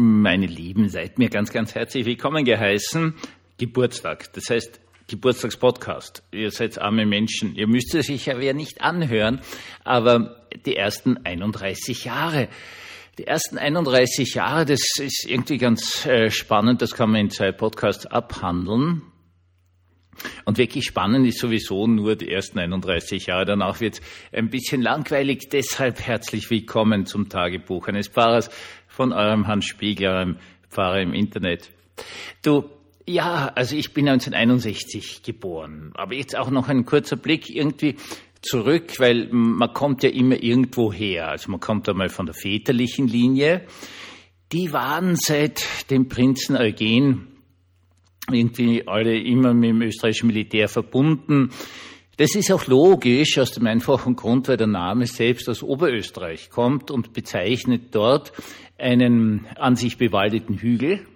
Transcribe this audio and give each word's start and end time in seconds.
Meine 0.00 0.46
Lieben, 0.46 0.88
seid 0.88 1.18
mir 1.18 1.28
ganz, 1.28 1.50
ganz 1.50 1.74
herzlich 1.74 2.06
willkommen 2.06 2.44
geheißen. 2.44 3.14
Geburtstag, 3.58 4.32
das 4.34 4.48
heißt 4.48 4.80
Geburtstagspodcast. 5.08 6.22
Ihr 6.30 6.52
seid 6.52 6.78
arme 6.78 7.04
Menschen. 7.04 7.56
Ihr 7.56 7.66
müsst 7.66 7.96
es 7.96 8.06
sich 8.06 8.26
ja 8.26 8.52
nicht 8.52 8.80
anhören, 8.80 9.40
aber 9.82 10.46
die 10.66 10.76
ersten 10.76 11.16
31 11.16 12.04
Jahre. 12.04 12.46
Die 13.18 13.26
ersten 13.26 13.58
31 13.58 14.34
Jahre, 14.34 14.66
das 14.66 14.82
ist 15.00 15.26
irgendwie 15.28 15.58
ganz 15.58 16.06
äh, 16.06 16.30
spannend, 16.30 16.80
das 16.80 16.92
kann 16.92 17.10
man 17.10 17.22
in 17.22 17.30
zwei 17.30 17.50
Podcasts 17.50 18.06
abhandeln. 18.06 19.02
Und 20.44 20.58
wirklich 20.58 20.84
spannend 20.84 21.26
ist 21.26 21.38
sowieso 21.38 21.86
nur 21.86 22.16
die 22.16 22.30
ersten 22.30 22.58
31 22.58 23.26
Jahre. 23.26 23.44
Danach 23.44 23.80
wird 23.80 23.94
es 23.94 24.00
ein 24.32 24.50
bisschen 24.50 24.82
langweilig. 24.82 25.48
Deshalb 25.50 26.00
herzlich 26.00 26.50
willkommen 26.50 27.06
zum 27.06 27.28
Tagebuch 27.28 27.88
eines 27.88 28.08
Pfarrers 28.08 28.50
von 28.98 29.12
eurem 29.12 29.46
Hans 29.46 29.64
Spiegler, 29.64 30.10
eurem 30.10 30.36
Pfarrer 30.70 31.00
im 31.00 31.14
Internet. 31.14 31.70
Du, 32.42 32.64
ja, 33.06 33.52
also 33.54 33.76
ich 33.76 33.94
bin 33.94 34.08
1961 34.08 35.22
geboren, 35.22 35.92
aber 35.94 36.14
jetzt 36.14 36.36
auch 36.36 36.50
noch 36.50 36.68
ein 36.68 36.84
kurzer 36.84 37.14
Blick 37.14 37.48
irgendwie 37.48 37.94
zurück, 38.42 38.98
weil 38.98 39.28
man 39.30 39.72
kommt 39.72 40.02
ja 40.02 40.10
immer 40.10 40.42
irgendwo 40.42 40.92
her. 40.92 41.28
Also 41.28 41.48
man 41.52 41.60
kommt 41.60 41.88
einmal 41.88 42.08
von 42.08 42.26
der 42.26 42.34
väterlichen 42.34 43.06
Linie. 43.06 43.66
Die 44.50 44.72
waren 44.72 45.14
seit 45.14 45.90
dem 45.92 46.08
Prinzen 46.08 46.56
Eugen 46.56 47.28
irgendwie 48.32 48.88
alle 48.88 49.16
immer 49.16 49.54
mit 49.54 49.70
dem 49.70 49.82
österreichischen 49.82 50.26
Militär 50.26 50.66
verbunden. 50.68 51.50
Das 52.18 52.34
ist 52.34 52.50
auch 52.50 52.66
logisch 52.66 53.38
aus 53.38 53.52
dem 53.52 53.68
einfachen 53.68 54.16
Grund, 54.16 54.48
weil 54.48 54.56
der 54.56 54.66
Name 54.66 55.06
selbst 55.06 55.48
aus 55.48 55.62
Oberösterreich 55.62 56.50
kommt 56.50 56.90
und 56.90 57.12
bezeichnet 57.12 57.94
dort 57.94 58.32
einen 58.76 59.46
an 59.54 59.76
sich 59.76 59.98
bewaldeten 59.98 60.56
Hügel. 60.58 61.06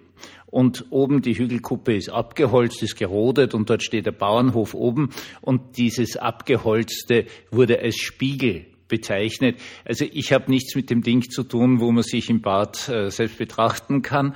Und 0.45 0.85
oben 0.91 1.21
die 1.21 1.37
Hügelkuppe 1.37 1.93
ist 1.93 2.07
abgeholzt, 2.07 2.81
ist 2.83 2.95
gerodet 2.95 3.53
und 3.53 3.69
dort 3.69 3.83
steht 3.83 4.05
der 4.05 4.13
Bauernhof 4.13 4.73
oben. 4.73 5.09
Und 5.41 5.75
dieses 5.75 6.15
Abgeholzte 6.15 7.25
wurde 7.51 7.79
als 7.79 7.97
Spiegel 7.97 8.65
bezeichnet. 8.87 9.59
Also 9.83 10.05
ich 10.09 10.31
habe 10.31 10.49
nichts 10.49 10.73
mit 10.73 10.89
dem 10.89 11.01
Ding 11.01 11.29
zu 11.29 11.43
tun, 11.43 11.81
wo 11.81 11.91
man 11.91 12.03
sich 12.03 12.29
im 12.29 12.41
Bad 12.41 12.87
äh, 12.87 13.11
selbst 13.11 13.37
betrachten 13.37 14.03
kann 14.03 14.35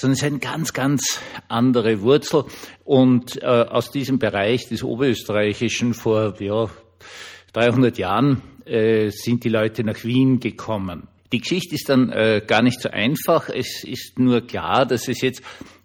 sondern 0.00 0.14
es 0.14 0.22
ist 0.22 0.26
eine 0.26 0.38
ganz, 0.38 0.72
ganz 0.72 1.20
andere 1.48 2.00
Wurzel. 2.00 2.44
Und 2.84 3.42
äh, 3.42 3.46
aus 3.46 3.90
diesem 3.90 4.18
Bereich 4.18 4.66
des 4.68 4.82
Oberösterreichischen 4.82 5.92
vor 5.92 6.40
ja, 6.40 6.70
300 7.52 7.98
Jahren 7.98 8.40
äh, 8.64 9.10
sind 9.10 9.44
die 9.44 9.50
Leute 9.50 9.84
nach 9.84 10.02
Wien 10.02 10.40
gekommen. 10.40 11.08
Die 11.32 11.40
Geschichte 11.40 11.74
ist 11.74 11.90
dann 11.90 12.10
äh, 12.10 12.42
gar 12.44 12.62
nicht 12.62 12.80
so 12.80 12.88
einfach. 12.88 13.50
Es 13.50 13.84
ist 13.84 14.18
nur 14.18 14.46
klar, 14.46 14.86
dass 14.86 15.06
es 15.06 15.20
jetzt 15.20 15.42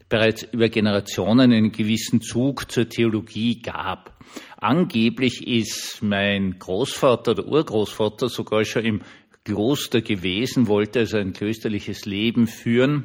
bereits 0.08 0.44
über 0.44 0.70
Generationen 0.70 1.52
einen 1.52 1.72
gewissen 1.74 2.22
Zug 2.22 2.72
zur 2.72 2.88
Theologie 2.88 3.62
gab. 3.62 4.14
Angeblich 4.58 5.46
ist 5.46 6.02
mein 6.02 6.58
Großvater 6.58 7.32
oder 7.32 7.48
Urgroßvater 7.48 8.30
sogar 8.30 8.64
schon 8.64 8.86
im 8.86 9.02
Kloster 9.44 10.02
gewesen, 10.02 10.68
wollte 10.68 11.00
also 11.00 11.18
ein 11.18 11.34
klösterliches 11.34 12.06
Leben 12.06 12.48
führen 12.48 13.04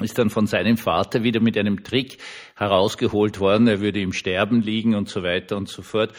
ist 0.00 0.18
dann 0.18 0.30
von 0.30 0.46
seinem 0.46 0.76
Vater 0.76 1.22
wieder 1.22 1.40
mit 1.40 1.58
einem 1.58 1.82
Trick 1.82 2.18
herausgeholt 2.56 3.40
worden, 3.40 3.66
er 3.68 3.80
würde 3.80 4.00
im 4.00 4.12
Sterben 4.12 4.62
liegen 4.62 4.94
und 4.94 5.08
so 5.08 5.22
weiter 5.22 5.56
und 5.56 5.68
so 5.68 5.82
fort. 5.82 6.12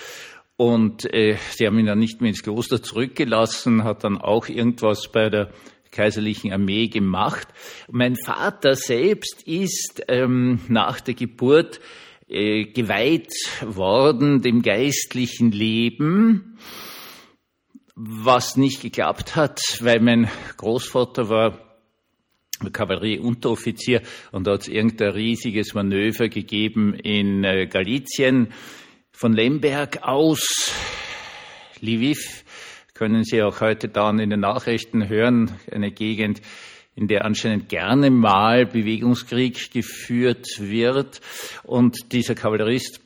Und 0.57 1.11
äh, 1.13 1.37
sie 1.51 1.65
haben 1.65 1.79
ihn 1.79 1.85
dann 1.85 1.99
nicht 1.99 2.19
mehr 2.19 2.29
ins 2.29 2.43
Kloster 2.43 2.83
zurückgelassen, 2.83 3.85
hat 3.85 4.03
dann 4.03 4.17
auch 4.17 4.49
irgendwas 4.49 5.09
bei 5.11 5.29
der 5.29 5.53
kaiserlichen 5.91 6.51
Armee 6.51 6.87
gemacht. 6.87 7.47
Mein 7.89 8.15
Vater 8.15 8.75
selbst 8.75 9.43
ist 9.47 10.03
ähm, 10.07 10.59
nach 10.67 10.99
der 10.99 11.13
Geburt 11.13 11.79
äh, 12.27 12.65
geweiht 12.65 13.33
worden 13.65 14.41
dem 14.41 14.61
geistlichen 14.61 15.51
Leben, 15.51 16.57
was 17.95 18.55
nicht 18.55 18.81
geklappt 18.81 19.35
hat, 19.35 19.61
weil 19.79 19.99
mein 19.99 20.29
Großvater 20.57 21.29
war 21.29 21.68
Kavallerieunteroffizier 22.71 24.01
und 24.31 24.47
da 24.47 24.53
hat 24.53 24.61
es 24.61 24.67
irgendein 24.67 25.11
riesiges 25.11 25.73
Manöver 25.73 26.29
gegeben 26.29 26.93
in 26.93 27.43
äh, 27.43 27.67
Galizien. 27.67 28.49
Von 29.11 29.33
Lemberg 29.33 30.03
aus, 30.03 30.73
Lviv, 31.81 32.43
können 32.93 33.23
Sie 33.23 33.41
auch 33.41 33.61
heute 33.61 33.87
dann 33.87 34.19
in 34.19 34.29
den 34.29 34.41
Nachrichten 34.41 35.07
hören, 35.07 35.51
eine 35.71 35.91
Gegend, 35.91 36.41
in 36.95 37.07
der 37.07 37.23
anscheinend 37.23 37.69
gerne 37.69 38.11
mal 38.11 38.65
Bewegungskrieg 38.65 39.71
geführt 39.71 40.47
wird. 40.59 41.21
Und 41.63 42.11
dieser 42.11 42.35
Kavallerist 42.35 42.99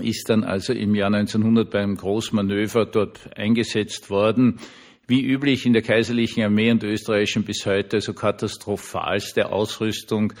ist 0.00 0.28
dann 0.28 0.42
also 0.42 0.72
im 0.72 0.94
Jahr 0.96 1.14
1900 1.14 1.70
beim 1.70 1.96
Großmanöver 1.96 2.86
dort 2.86 3.36
eingesetzt 3.36 4.10
worden 4.10 4.58
wie 5.06 5.22
üblich 5.22 5.66
in 5.66 5.72
der 5.72 5.82
kaiserlichen 5.82 6.44
Armee 6.44 6.70
und 6.70 6.82
österreichischen 6.82 7.44
bis 7.44 7.66
heute 7.66 8.00
so 8.00 8.14
katastrophalste 8.14 9.50
Ausrüstung, 9.50 10.32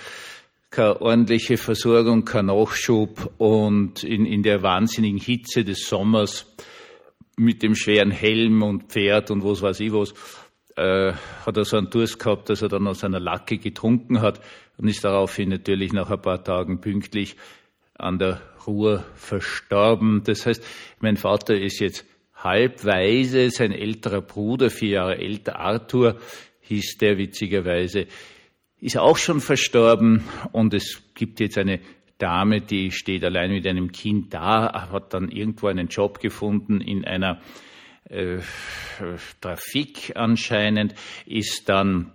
keine 0.70 1.00
ordentliche 1.00 1.56
Versorgung, 1.56 2.24
kein 2.24 2.46
Nachschub 2.46 3.32
und 3.38 4.02
in, 4.02 4.26
in 4.26 4.42
der 4.42 4.62
wahnsinnigen 4.62 5.18
Hitze 5.18 5.64
des 5.64 5.86
Sommers 5.86 6.52
mit 7.36 7.62
dem 7.62 7.74
schweren 7.74 8.10
Helm 8.10 8.62
und 8.62 8.84
Pferd 8.84 9.30
und 9.30 9.44
was 9.44 9.62
weiß 9.62 9.80
ich 9.80 9.92
was, 9.92 10.14
äh, 10.76 11.12
hat 11.46 11.56
er 11.56 11.64
so 11.64 11.76
einen 11.76 11.90
Durst 11.90 12.18
gehabt, 12.18 12.48
dass 12.48 12.62
er 12.62 12.68
dann 12.68 12.86
aus 12.86 13.00
seiner 13.00 13.20
Lacke 13.20 13.58
getrunken 13.58 14.20
hat 14.20 14.40
und 14.76 14.88
ist 14.88 15.04
daraufhin 15.04 15.50
natürlich 15.50 15.92
nach 15.92 16.10
ein 16.10 16.22
paar 16.22 16.42
Tagen 16.42 16.80
pünktlich 16.80 17.36
an 17.96 18.18
der 18.18 18.40
Ruhr 18.66 19.04
verstorben. 19.14 20.22
Das 20.24 20.46
heißt, 20.46 20.64
mein 21.00 21.16
Vater 21.16 21.54
ist 21.56 21.78
jetzt 21.78 22.04
halbweise. 22.44 23.50
Sein 23.50 23.72
älterer 23.72 24.20
Bruder, 24.20 24.70
vier 24.70 24.90
Jahre 24.90 25.18
älter, 25.18 25.58
Arthur, 25.58 26.20
hieß 26.60 26.98
der 26.98 27.18
witzigerweise, 27.18 28.06
ist 28.80 28.98
auch 28.98 29.16
schon 29.16 29.40
verstorben 29.40 30.24
und 30.52 30.74
es 30.74 31.02
gibt 31.14 31.40
jetzt 31.40 31.58
eine 31.58 31.80
Dame, 32.18 32.60
die 32.60 32.92
steht 32.92 33.24
allein 33.24 33.50
mit 33.50 33.66
einem 33.66 33.90
Kind 33.90 34.32
da, 34.32 34.90
hat 34.92 35.14
dann 35.14 35.30
irgendwo 35.30 35.66
einen 35.66 35.88
Job 35.88 36.20
gefunden 36.20 36.80
in 36.80 37.04
einer 37.04 37.40
äh, 38.08 38.38
Trafik 39.40 40.12
anscheinend, 40.14 40.94
ist 41.26 41.68
dann 41.68 42.12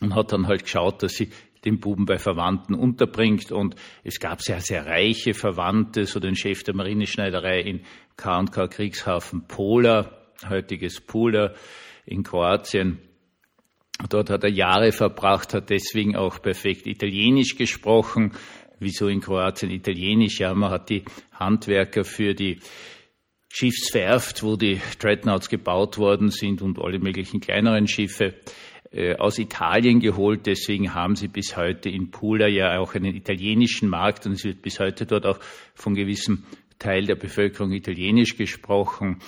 und 0.00 0.14
hat 0.14 0.32
dann 0.32 0.46
halt 0.46 0.64
geschaut, 0.64 1.02
dass 1.02 1.12
sie 1.12 1.30
den 1.66 1.80
Buben 1.80 2.06
bei 2.06 2.16
Verwandten 2.16 2.74
unterbringt. 2.74 3.52
Und 3.52 3.74
es 4.04 4.18
gab 4.18 4.40
sehr, 4.40 4.60
sehr 4.60 4.86
reiche 4.86 5.34
Verwandte, 5.34 6.06
so 6.06 6.20
den 6.20 6.36
Chef 6.36 6.62
der 6.62 6.74
Marineschneiderei 6.74 7.60
in 7.60 7.80
K&K 8.16 8.68
Kriegshafen 8.68 9.46
Pola, 9.46 10.10
heutiges 10.48 11.00
Pula 11.00 11.52
in 12.06 12.22
Kroatien. 12.22 13.00
Dort 14.08 14.30
hat 14.30 14.44
er 14.44 14.50
Jahre 14.50 14.92
verbracht, 14.92 15.54
hat 15.54 15.70
deswegen 15.70 16.16
auch 16.16 16.40
perfekt 16.40 16.86
Italienisch 16.86 17.56
gesprochen. 17.56 18.32
Wieso 18.78 19.08
in 19.08 19.20
Kroatien 19.20 19.70
Italienisch? 19.70 20.38
Ja, 20.38 20.54
man 20.54 20.70
hat 20.70 20.90
die 20.90 21.04
Handwerker 21.32 22.04
für 22.04 22.34
die 22.34 22.60
Schiffswerft, 23.48 24.42
wo 24.42 24.56
die 24.56 24.80
Dreadnoughts 24.98 25.48
gebaut 25.48 25.96
worden 25.96 26.30
sind 26.30 26.60
und 26.60 26.78
alle 26.78 26.98
möglichen 26.98 27.40
kleineren 27.40 27.88
Schiffe 27.88 28.34
aus 29.18 29.38
Italien 29.38 30.00
geholt. 30.00 30.46
Deswegen 30.46 30.94
haben 30.94 31.16
sie 31.16 31.28
bis 31.28 31.56
heute 31.56 31.88
in 31.88 32.10
Pula 32.10 32.46
ja 32.46 32.78
auch 32.78 32.94
einen 32.94 33.14
italienischen 33.14 33.88
Markt 33.88 34.26
und 34.26 34.32
es 34.32 34.44
wird 34.44 34.62
bis 34.62 34.80
heute 34.80 35.06
dort 35.06 35.26
auch 35.26 35.38
von 35.74 35.94
gewissem 35.94 36.44
Teil 36.78 37.06
der 37.06 37.16
Bevölkerung 37.16 37.72
Italienisch 37.72 38.36
gesprochen. 38.36 39.18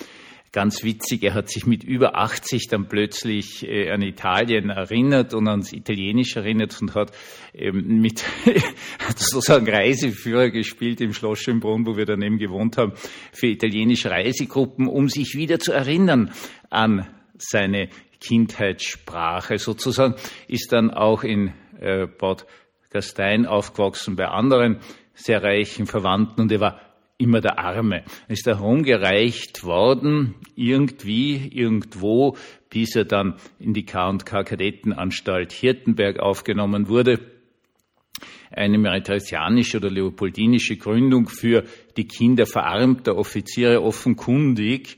Ganz 0.51 0.83
witzig, 0.83 1.21
er 1.21 1.35
hat 1.35 1.47
sich 1.47 1.67
mit 1.67 1.83
über 1.83 2.15
80 2.15 2.69
dann 2.69 2.87
plötzlich 2.87 3.67
äh, 3.67 3.91
an 3.91 4.01
Italien 4.01 4.71
erinnert 4.71 5.35
und 5.35 5.47
ans 5.47 5.71
Italienisch 5.73 6.35
erinnert 6.35 6.81
und 6.81 6.95
hat 6.95 7.11
ähm, 7.53 8.01
mit 8.01 8.25
sozusagen 9.15 9.69
Reiseführer 9.69 10.49
gespielt 10.49 11.01
im 11.01 11.13
Schloss 11.13 11.41
Schönbrunn, 11.41 11.85
wo 11.85 11.97
wir 11.97 12.05
daneben 12.05 12.39
gewohnt 12.39 12.77
haben, 12.77 12.93
für 13.31 13.45
italienische 13.45 14.09
Reisegruppen, 14.09 14.87
um 14.87 15.07
sich 15.07 15.35
wieder 15.35 15.59
zu 15.59 15.71
erinnern 15.71 16.31
an 16.71 17.07
seine 17.37 17.89
Kindheitssprache 18.19 19.57
sozusagen, 19.57 20.15
ist 20.47 20.71
dann 20.71 20.91
auch 20.91 21.23
in 21.23 21.53
äh, 21.79 22.07
Bad 22.07 22.45
Gastein 22.89 23.45
aufgewachsen 23.45 24.15
bei 24.15 24.27
anderen 24.27 24.79
sehr 25.13 25.43
reichen 25.43 25.85
Verwandten 25.85 26.41
und 26.41 26.51
er 26.51 26.59
war 26.59 26.81
immer 27.17 27.41
der 27.41 27.59
Arme. 27.59 28.03
Er 28.27 28.33
ist 28.33 28.47
herumgereicht 28.47 29.63
worden, 29.63 30.35
irgendwie, 30.55 31.49
irgendwo, 31.49 32.37
bis 32.69 32.95
er 32.95 33.05
dann 33.05 33.35
in 33.59 33.73
die 33.73 33.85
K&K 33.85 34.43
Kadettenanstalt 34.43 35.51
Hirtenberg 35.51 36.19
aufgenommen 36.19 36.87
wurde. 36.87 37.19
Eine 38.51 38.77
meritarianische 38.77 39.77
oder 39.77 39.91
leopoldinische 39.91 40.77
Gründung 40.77 41.27
für 41.27 41.65
die 41.97 42.07
Kinder 42.07 42.45
verarmter 42.45 43.17
Offiziere 43.17 43.83
offenkundig 43.83 44.97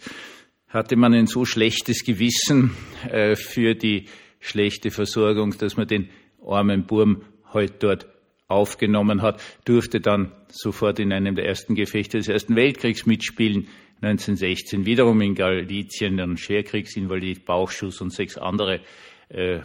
hatte 0.72 0.96
man 0.96 1.14
ein 1.14 1.28
so 1.28 1.46
schlechtes 1.46 2.04
Gewissen 2.04 2.72
äh, 3.10 3.36
für 3.36 3.76
die 3.76 4.06
schlechte 4.40 4.90
Versorgung, 4.90 5.56
dass 5.58 5.78
man 5.78 5.88
den 5.88 6.10
armen 6.46 6.86
Burm 6.86 7.24
heute 7.54 7.54
halt 7.54 7.84
dort 7.84 8.08
aufgenommen 8.48 9.22
hat, 9.22 9.42
durfte 9.66 10.02
dann 10.02 10.32
sofort 10.50 11.00
in 11.00 11.14
einem 11.14 11.36
der 11.36 11.46
ersten 11.46 11.76
Gefechte 11.76 12.18
des 12.18 12.28
Ersten 12.28 12.56
Weltkriegs 12.56 13.06
mitspielen. 13.06 13.68
1916 14.02 14.86
wiederum 14.86 15.22
in 15.22 15.36
Galizien, 15.36 16.18
dann 16.18 16.36
Scherkriegsinvalid, 16.36 17.46
Bauchschuss 17.46 18.02
und 18.02 18.12
sechs 18.12 18.38
andere 18.38 18.82
äh, 19.30 19.60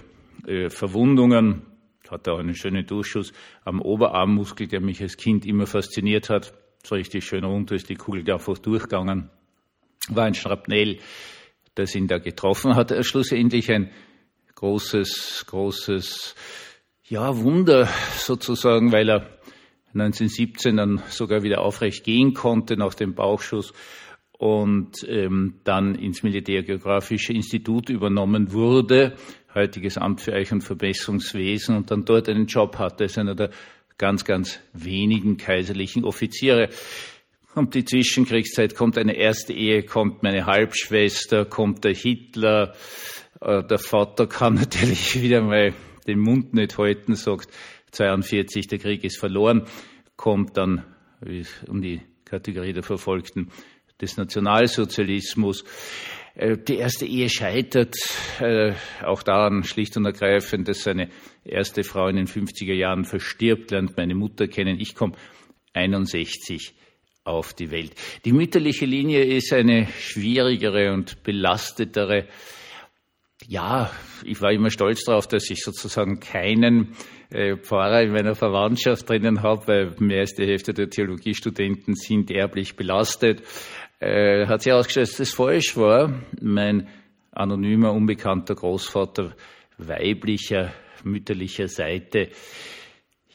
äh, 0.47 0.69
Verwundungen. 0.69 1.63
Hatte 2.09 2.33
auch 2.33 2.39
einen 2.39 2.55
schönen 2.55 2.87
Durchschuss 2.87 3.33
am 3.65 3.81
Oberarmmuskel, 3.81 4.69
der 4.69 4.81
mich 4.81 5.01
als 5.01 5.17
Kind 5.17 5.47
immer 5.47 5.67
fasziniert 5.67 6.29
hat. 6.31 6.53
So 6.85 6.95
richtig 6.95 7.25
schön 7.25 7.45
runter 7.45 7.75
ist 7.75 7.89
die 7.89 7.97
Kugel 7.97 8.31
einfach 8.31 8.59
durchgegangen. 8.59 9.31
War 10.09 10.25
ein 10.25 10.35
Schrapnell, 10.35 10.99
das 11.75 11.95
ihn 11.95 12.07
da 12.07 12.19
getroffen 12.19 12.75
hat. 12.75 12.93
Schlussendlich 13.05 13.71
ein 13.71 13.91
großes, 14.55 15.45
großes 15.49 16.35
ja, 17.05 17.37
Wunder 17.39 17.89
sozusagen, 18.19 18.93
weil 18.93 19.09
er 19.09 19.39
1917 19.95 20.77
dann 20.77 21.03
sogar 21.09 21.43
wieder 21.43 21.61
aufrecht 21.63 22.05
gehen 22.05 22.35
konnte 22.35 22.77
nach 22.77 22.95
dem 22.95 23.15
Bauchschuss 23.15 23.73
und 24.39 25.07
ähm, 25.09 25.61
dann 25.65 25.95
ins 25.95 26.23
Militärgeografische 26.23 27.33
Institut 27.33 27.89
übernommen 27.89 28.53
wurde, 28.53 29.17
heutiges 29.55 29.97
Amt 29.97 30.21
für 30.21 30.35
Eich- 30.35 30.53
und 30.53 30.63
Verbesserungswesen, 30.63 31.77
und 31.77 31.91
dann 31.91 32.05
dort 32.05 32.29
einen 32.29 32.47
Job 32.47 32.79
hatte. 32.79 33.05
Er 33.05 33.07
ist 33.07 33.19
einer 33.19 33.35
der 33.35 33.51
ganz, 33.97 34.25
ganz 34.25 34.61
wenigen 34.75 35.39
kaiserlichen 35.39 36.05
Offiziere. 36.05 36.69
Kommt 37.57 37.75
die 37.75 37.87
Zwischenkriegszeit, 37.87 38.75
kommt 38.75 38.99
eine 38.99 39.17
erste 39.17 39.55
Ehe, 39.55 39.83
kommt 39.83 40.23
meine 40.23 40.45
Halbschwester, 40.45 41.47
kommt 41.47 41.85
der 41.85 41.95
Hitler, 41.95 42.75
äh, 43.41 43.65
der 43.65 43.79
Vater 43.79 44.27
kann 44.27 44.55
natürlich 44.57 45.23
wieder 45.23 45.41
mal 45.41 45.73
den 46.07 46.19
Mund 46.19 46.53
nicht 46.53 46.77
halten, 46.77 47.15
sagt 47.15 47.49
42, 47.93 48.67
der 48.67 48.79
Krieg 48.79 49.05
ist 49.05 49.19
verloren, 49.19 49.65
kommt 50.17 50.59
dann 50.59 50.85
um 51.67 51.81
die 51.81 52.03
Kategorie 52.27 52.75
der 52.75 52.83
Verfolgten 52.83 53.49
des 54.03 54.19
Nationalsozialismus. 54.19 55.65
Äh, 56.35 56.59
die 56.59 56.77
erste 56.77 57.07
Ehe 57.07 57.31
scheitert 57.31 57.97
äh, 58.39 58.75
auch 59.03 59.23
daran 59.23 59.65
schlicht 59.65 59.97
und 59.97 60.05
ergreifend, 60.05 60.69
dass 60.69 60.83
seine 60.83 61.09
erste 61.43 61.85
Frau 61.85 62.07
in 62.09 62.17
den 62.17 62.27
50er 62.27 62.75
Jahren 62.75 63.07
verstirbt, 63.07 63.71
lernt 63.71 63.97
meine 63.97 64.15
Mutter 64.15 64.47
kennen. 64.47 64.79
Ich 64.79 64.95
komme 64.95 65.15
61 65.73 66.75
auf 67.27 67.55
die 67.55 67.71
Welt. 67.71 67.93
Die 68.25 68.33
mütterliche 68.33 68.87
Linie 68.87 69.25
ist 69.25 69.53
eine 69.53 69.87
schwierigere 69.99 70.93
und 70.93 71.23
belastetere 71.23 72.27
ja, 73.49 73.91
ich 74.25 74.41
war 74.41 74.51
immer 74.51 74.71
stolz 74.71 75.05
darauf, 75.05 75.29
dass 75.29 75.51
ich 75.51 75.63
sozusagen 75.63 76.21
keinen 76.21 76.97
äh, 77.31 77.57
Pfarrer 77.57 78.03
in 78.03 78.13
meiner 78.13 78.35
Verwandtschaft 78.35 79.09
drinnen 79.09 79.43
habe, 79.43 79.69
weil 79.69 79.95
mehr 79.99 80.21
als 80.21 80.35
die 80.35 80.47
Hälfte 80.47 80.73
der 80.73 80.91
Theologiestudenten 80.91 81.95
sind 81.95 82.31
erblich 82.31 82.77
belastet. 82.77 83.43
Äh, 84.01 84.47
hat 84.47 84.63
sich 84.63 84.73
ausgestellt, 84.73 85.09
dass 85.09 85.17
das 85.19 85.31
falsch 85.33 85.77
war. 85.77 86.13
Mein 86.41 86.89
anonymer, 87.31 87.93
unbekannter 87.93 88.55
Großvater 88.55 89.35
weiblicher, 89.79 90.73
mütterlicher 91.05 91.69
Seite, 91.69 92.31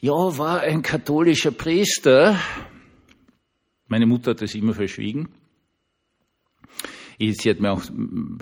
ja, 0.00 0.12
war 0.12 0.60
ein 0.60 0.82
katholischer 0.82 1.52
Priester. 1.52 2.36
Meine 3.92 4.06
Mutter 4.06 4.30
hat 4.30 4.40
das 4.40 4.54
immer 4.54 4.72
verschwiegen. 4.72 5.28
Sie 7.18 7.50
hat, 7.50 7.60
mir 7.60 7.72
auch, 7.72 7.82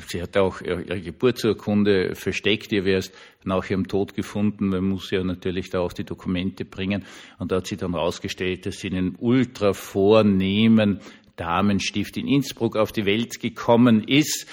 sie 0.07 0.23
hat 0.23 0.37
auch 0.37 0.61
ihre 0.61 1.01
Geburtsurkunde 1.01 2.15
versteckt, 2.15 2.71
ihr 2.71 2.85
wäre 2.85 3.03
nach 3.43 3.69
ihrem 3.69 3.89
Tod 3.89 4.15
gefunden, 4.15 4.69
man 4.69 4.85
muss 4.85 5.11
ja 5.11 5.25
natürlich 5.25 5.69
da 5.71 5.81
auch 5.81 5.93
die 5.93 6.05
Dokumente 6.05 6.65
bringen. 6.65 7.05
Und 7.41 7.51
da 7.51 7.57
hat 7.57 7.67
sie 7.67 7.77
dann 7.77 7.95
herausgestellt, 7.95 8.65
dass 8.65 8.79
sie 8.79 8.87
in 8.87 8.95
einem 8.95 9.17
ultra 9.19 9.73
vornehmen 9.73 11.01
Damenstift 11.35 12.17
in 12.17 12.29
Innsbruck 12.29 12.77
auf 12.77 12.93
die 12.93 13.05
Welt 13.05 13.41
gekommen 13.41 14.05
ist, 14.05 14.47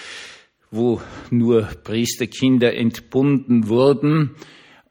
wo 0.71 0.99
nur 1.29 1.61
Priesterkinder 1.83 2.73
entbunden 2.73 3.69
wurden 3.69 4.31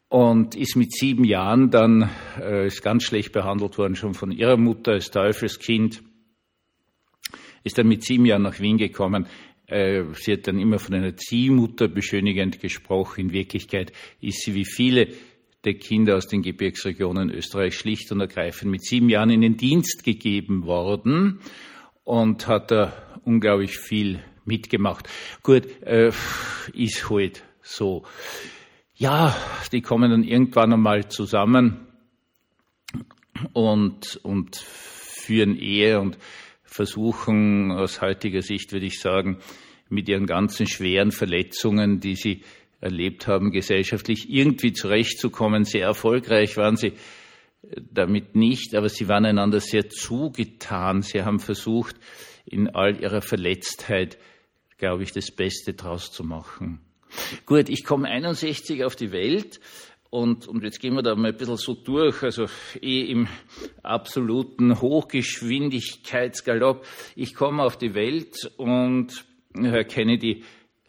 und 0.09 0.55
ist 0.55 0.75
mit 0.75 0.93
sieben 0.93 1.23
Jahren 1.23 1.69
dann 1.69 2.09
äh, 2.39 2.67
ist 2.67 2.81
ganz 2.81 3.03
schlecht 3.03 3.31
behandelt 3.33 3.77
worden, 3.77 3.95
schon 3.95 4.13
von 4.13 4.31
ihrer 4.31 4.57
Mutter 4.57 4.93
als 4.93 5.11
Teufelskind 5.11 6.01
ist 7.67 7.77
dann 7.77 7.87
mit 7.87 8.03
sieben 8.03 8.25
Jahren 8.25 8.43
nach 8.43 8.59
Wien 8.59 8.77
gekommen. 8.77 9.27
Äh, 9.67 10.03
sie 10.13 10.33
hat 10.33 10.47
dann 10.47 10.59
immer 10.59 10.79
von 10.79 10.95
einer 10.95 11.15
Ziehmutter 11.15 11.87
beschönigend 11.87 12.59
gesprochen. 12.59 13.21
In 13.21 13.33
Wirklichkeit 13.33 13.91
ist 14.21 14.41
sie 14.41 14.55
wie 14.55 14.65
viele 14.65 15.09
der 15.65 15.73
Kinder 15.73 16.15
aus 16.15 16.27
den 16.27 16.41
Gebirgsregionen 16.41 17.29
Österreichs 17.29 17.75
schlicht 17.75 18.11
und 18.11 18.21
ergreifend 18.21 18.71
mit 18.71 18.85
sieben 18.85 19.09
Jahren 19.09 19.29
in 19.29 19.41
den 19.41 19.57
Dienst 19.57 20.03
gegeben 20.03 20.65
worden 20.65 21.39
und 22.05 22.47
hat 22.47 22.71
da 22.71 22.93
unglaublich 23.25 23.77
viel 23.77 24.23
mitgemacht. 24.45 25.09
Gut, 25.43 25.65
äh, 25.81 26.11
ist 26.73 27.09
halt 27.09 27.43
so. 27.61 28.05
Ja, 28.99 29.35
die 29.71 29.81
kommen 29.81 30.09
dann 30.09 30.23
irgendwann 30.23 30.73
einmal 30.73 31.07
zusammen 31.07 31.87
und, 33.53 34.19
und 34.23 34.55
führen 34.55 35.55
Ehe 35.55 35.99
und 35.99 36.17
versuchen 36.63 37.71
aus 37.71 38.01
heutiger 38.01 38.41
Sicht, 38.41 38.73
würde 38.73 38.87
ich 38.87 38.99
sagen, 38.99 39.37
mit 39.87 40.09
ihren 40.09 40.25
ganzen 40.25 40.65
schweren 40.65 41.11
Verletzungen, 41.11 41.99
die 41.99 42.15
sie 42.15 42.41
erlebt 42.81 43.27
haben, 43.27 43.51
gesellschaftlich 43.51 44.31
irgendwie 44.31 44.73
zurechtzukommen. 44.73 45.63
Sehr 45.63 45.85
erfolgreich 45.85 46.57
waren 46.57 46.75
sie 46.75 46.93
damit 47.91 48.35
nicht, 48.35 48.73
aber 48.73 48.89
sie 48.89 49.07
waren 49.07 49.25
einander 49.25 49.59
sehr 49.59 49.89
zugetan. 49.89 51.03
Sie 51.03 51.21
haben 51.21 51.39
versucht, 51.39 51.97
in 52.45 52.67
all 52.69 52.99
ihrer 52.99 53.21
Verletztheit, 53.21 54.17
glaube 54.79 55.03
ich, 55.03 55.11
das 55.11 55.29
Beste 55.29 55.75
draus 55.75 56.11
zu 56.11 56.23
machen. 56.23 56.86
Gut, 57.45 57.69
ich 57.69 57.83
komme 57.83 58.07
61 58.07 58.83
auf 58.83 58.95
die 58.95 59.11
Welt 59.11 59.59
und, 60.09 60.47
und 60.47 60.63
jetzt 60.63 60.79
gehen 60.79 60.95
wir 60.95 61.03
da 61.03 61.15
mal 61.15 61.31
ein 61.31 61.37
bisschen 61.37 61.57
so 61.57 61.73
durch, 61.73 62.23
also 62.23 62.45
eh 62.81 63.11
im 63.11 63.27
absoluten 63.83 64.79
Hochgeschwindigkeitsgalopp. 64.79 66.85
Ich 67.15 67.35
komme 67.35 67.63
auf 67.63 67.77
die 67.77 67.93
Welt 67.93 68.49
und 68.57 69.25
Herr 69.53 69.83
Kennedy 69.83 70.43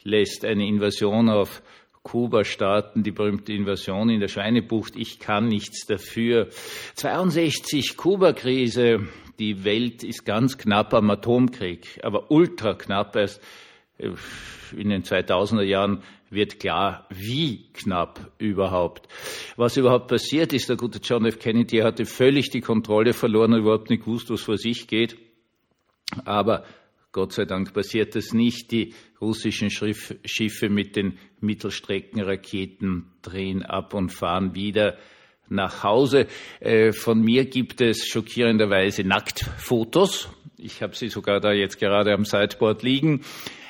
lässt 0.05 0.45
eine 0.45 0.67
Invasion 0.67 1.29
auf 1.29 1.63
Kuba 2.05 2.45
starten, 2.45 3.03
die 3.03 3.11
berühmte 3.11 3.53
Invasion 3.53 4.09
in 4.09 4.21
der 4.21 4.29
Schweinebucht. 4.29 4.95
Ich 4.97 5.19
kann 5.19 5.49
nichts 5.49 5.85
dafür. 5.87 6.49
62 6.95 7.97
Kuba-Krise. 7.97 9.09
Die 9.39 9.65
Welt 9.65 10.05
ist 10.05 10.25
ganz 10.25 10.59
knapp 10.59 10.95
am 10.95 11.11
Atomkrieg, 11.11 12.01
aber 12.03 12.31
ultra 12.31 12.75
knapp 12.75 13.15
erst 13.15 13.41
in 13.99 14.91
den 14.91 15.03
2000er 15.03 15.63
Jahren 15.63 16.03
wird 16.31 16.61
klar, 16.61 17.07
wie 17.11 17.73
knapp 17.73 18.33
überhaupt. 18.39 19.09
Was 19.57 19.77
überhaupt 19.77 20.09
passiert 20.09 20.53
ist, 20.53 20.69
der 20.69 20.77
gute 20.77 21.01
John 21.03 21.25
F. 21.27 21.39
Kennedy 21.39 21.79
hatte 21.79 22.05
völlig 22.05 22.51
die 22.51 22.61
Kontrolle 22.61 23.13
verloren 23.13 23.55
und 23.55 23.61
überhaupt 23.61 23.91
nicht 23.91 24.05
gewusst, 24.05 24.31
was 24.31 24.43
vor 24.43 24.59
sich 24.59 24.87
geht. 24.87 25.17
Aber 26.25 26.65
Gott 27.13 27.33
sei 27.33 27.47
Dank 27.47 27.73
passiert 27.73 28.15
das 28.15 28.33
nicht. 28.33 28.71
Die 28.71 28.95
russischen 29.21 29.71
Schiffe 29.71 30.69
mit 30.69 30.97
den 30.97 31.19
Mittelstreckenraketen 31.41 33.07
drehen 33.23 33.63
ab 33.65 33.95
und 33.95 34.11
fahren 34.11 34.55
wieder 34.55 34.99
nach 35.49 35.83
Hause. 35.83 36.27
Äh, 36.61 36.93
von 36.93 37.23
mir 37.23 37.47
gibt 37.47 37.81
es 37.81 38.07
schockierenderweise 38.07 39.05
Nacktfotos. 39.05 40.29
Ich 40.59 40.83
habe 40.83 40.95
sie 40.95 41.09
sogar 41.09 41.41
da 41.41 41.53
jetzt 41.53 41.79
gerade 41.79 42.13
am 42.13 42.25
Sideboard 42.25 42.83
liegen. 42.83 43.23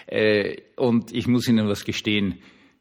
Äh, 0.09 0.63
und 0.77 1.15
ich 1.15 1.27
muss 1.27 1.49
Ihnen 1.49 1.69
was 1.69 1.85
gestehen, 1.85 2.41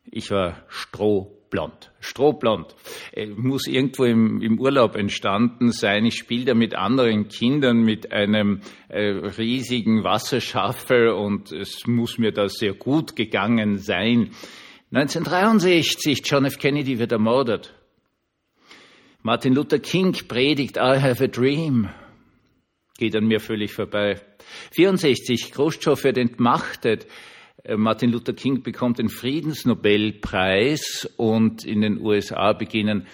ich 0.09 0.31
war 0.31 0.63
strohblond. 0.69 1.91
Strohblond. 1.99 2.73
Äh, 3.11 3.27
muss 3.27 3.67
irgendwo 3.67 4.05
im, 4.05 4.41
im, 4.41 4.59
Urlaub 4.59 4.95
entstanden 4.95 5.71
sein. 5.71 6.05
Ich 6.05 6.15
spiele 6.15 6.45
da 6.45 6.53
mit 6.53 6.75
anderen 6.75 7.27
Kindern 7.27 7.83
mit 7.83 8.13
einem 8.13 8.61
äh, 8.87 9.01
riesigen 9.37 10.05
Wasserschaffel 10.05 11.09
und 11.09 11.51
es 11.51 11.85
muss 11.85 12.17
mir 12.17 12.31
da 12.31 12.47
sehr 12.47 12.73
gut 12.73 13.17
gegangen 13.17 13.77
sein. 13.77 14.31
1963, 14.93 16.21
John 16.23 16.45
F. 16.45 16.57
Kennedy 16.57 16.97
wird 16.97 17.11
ermordet. 17.11 17.73
Martin 19.21 19.53
Luther 19.53 19.79
King 19.79 20.13
predigt 20.29 20.77
I 20.77 21.01
have 21.01 21.21
a 21.21 21.27
dream. 21.27 21.89
Geht 22.97 23.15
an 23.15 23.27
mir 23.27 23.39
völlig 23.39 23.73
vorbei. 23.73 24.19
64, 24.71 25.51
Khrushchev 25.51 26.03
wird 26.03 26.17
entmachtet. 26.17 27.05
Äh, 27.63 27.77
Martin 27.77 28.11
Luther 28.11 28.33
King 28.33 28.63
bekommt 28.63 28.97
den 28.97 29.09
Friedensnobelpreis 29.09 31.07
und 31.15 31.63
in 31.63 31.81
den 31.81 32.01
USA 32.01 32.53
beginnen 32.53 33.05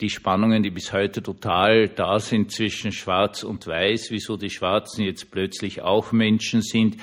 die 0.00 0.10
Spannungen, 0.10 0.62
die 0.62 0.70
bis 0.70 0.92
heute 0.92 1.20
total 1.20 1.88
da 1.88 2.20
sind 2.20 2.52
zwischen 2.52 2.92
Schwarz 2.92 3.42
und 3.42 3.66
Weiß, 3.66 4.10
wieso 4.10 4.36
die 4.36 4.50
Schwarzen 4.50 5.04
jetzt 5.04 5.30
plötzlich 5.30 5.82
auch 5.82 6.12
Menschen 6.12 6.62
sind. 6.62 6.96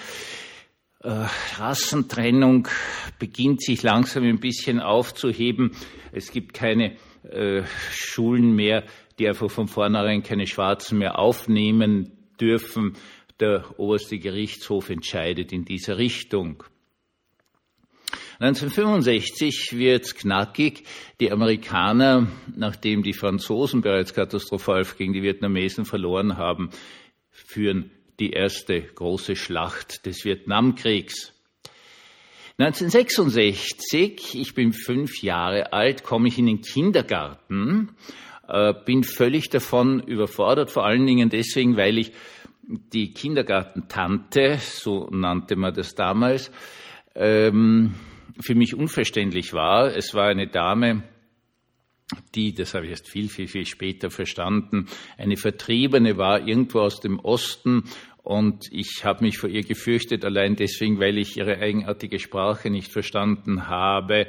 äh, 1.03 1.25
Rassentrennung 1.57 2.69
beginnt 3.19 3.61
sich 3.61 3.83
langsam 3.83 4.23
ein 4.23 4.39
bisschen 4.39 4.79
aufzuheben. 4.79 5.71
Es 6.13 6.31
gibt 6.31 6.53
keine 6.53 6.95
äh, 7.23 7.63
Schulen 7.91 8.55
mehr, 8.55 8.85
die 9.19 9.27
einfach 9.27 9.50
von 9.50 9.67
vornherein 9.67 10.23
keine 10.23 10.47
Schwarzen 10.47 10.97
mehr 10.97 11.19
aufnehmen 11.19 12.20
dürfen. 12.41 12.95
Der 13.39 13.79
oberste 13.79 14.17
Gerichtshof 14.19 14.89
entscheidet 14.89 15.51
in 15.51 15.65
dieser 15.65 15.98
Richtung. 15.98 16.63
1965 18.39 19.74
wird 19.74 20.15
knackig. 20.15 20.83
Die 21.19 21.31
Amerikaner, 21.31 22.27
nachdem 22.55 23.03
die 23.03 23.13
Franzosen 23.13 23.81
bereits 23.81 24.15
katastrophal 24.15 24.83
gegen 24.98 25.13
die 25.13 25.21
Vietnamesen 25.21 25.86
verloren 25.86 26.38
haben, 26.38 26.71
führen 27.29 27.91
die 28.19 28.31
erste 28.31 28.81
große 28.81 29.36
Schlacht 29.36 30.05
des 30.07 30.25
Vietnamkriegs. 30.25 31.33
1966, 32.57 34.36
ich 34.36 34.53
bin 34.53 34.74
fünf 34.74 35.21
Jahre 35.24 35.74
alt, 35.74 36.03
komme 36.03 36.27
ich 36.27 36.38
in 36.38 36.45
den 36.45 36.62
Kindergarten, 36.62 37.95
äh, 38.51 38.74
bin 38.86 39.03
völlig 39.03 39.50
davon 39.50 40.01
überfordert, 40.01 40.72
vor 40.72 40.86
allen 40.86 41.05
Dingen 41.05 41.29
deswegen, 41.29 41.77
weil 41.77 41.98
ich 41.98 42.12
die 42.63 43.13
Kindergartentante, 43.13 44.58
so 44.60 45.08
nannte 45.10 45.55
man 45.55 45.74
das 45.74 45.96
damals, 45.96 46.51
ähm, 47.15 47.96
für 48.39 48.55
mich 48.55 48.75
unverständlich 48.75 49.53
war. 49.53 49.96
Es 49.96 50.13
war 50.13 50.27
eine 50.27 50.48
Dame, 50.48 51.03
die, 52.36 52.53
das 52.53 52.74
habe 52.74 52.86
ich 52.86 52.91
erst 52.91 53.10
viel, 53.10 53.29
viel, 53.29 53.48
viel 53.48 53.65
später 53.65 54.10
verstanden, 54.10 54.88
eine 55.17 55.38
Vertriebene 55.38 56.17
war 56.17 56.46
irgendwo 56.46 56.79
aus 56.81 57.00
dem 57.00 57.20
Osten 57.20 57.84
und 58.22 58.65
ich 58.72 59.05
habe 59.05 59.24
mich 59.24 59.38
vor 59.38 59.50
ihr 59.50 59.63
gefürchtet, 59.63 60.25
allein 60.25 60.58
deswegen, 60.58 61.00
weil 61.00 61.17
ich 61.17 61.38
ihre 61.38 61.58
eigenartige 61.58 62.20
Sprache 62.20 62.70
nicht 62.70 62.91
verstanden 62.91 63.67
habe. 63.67 64.27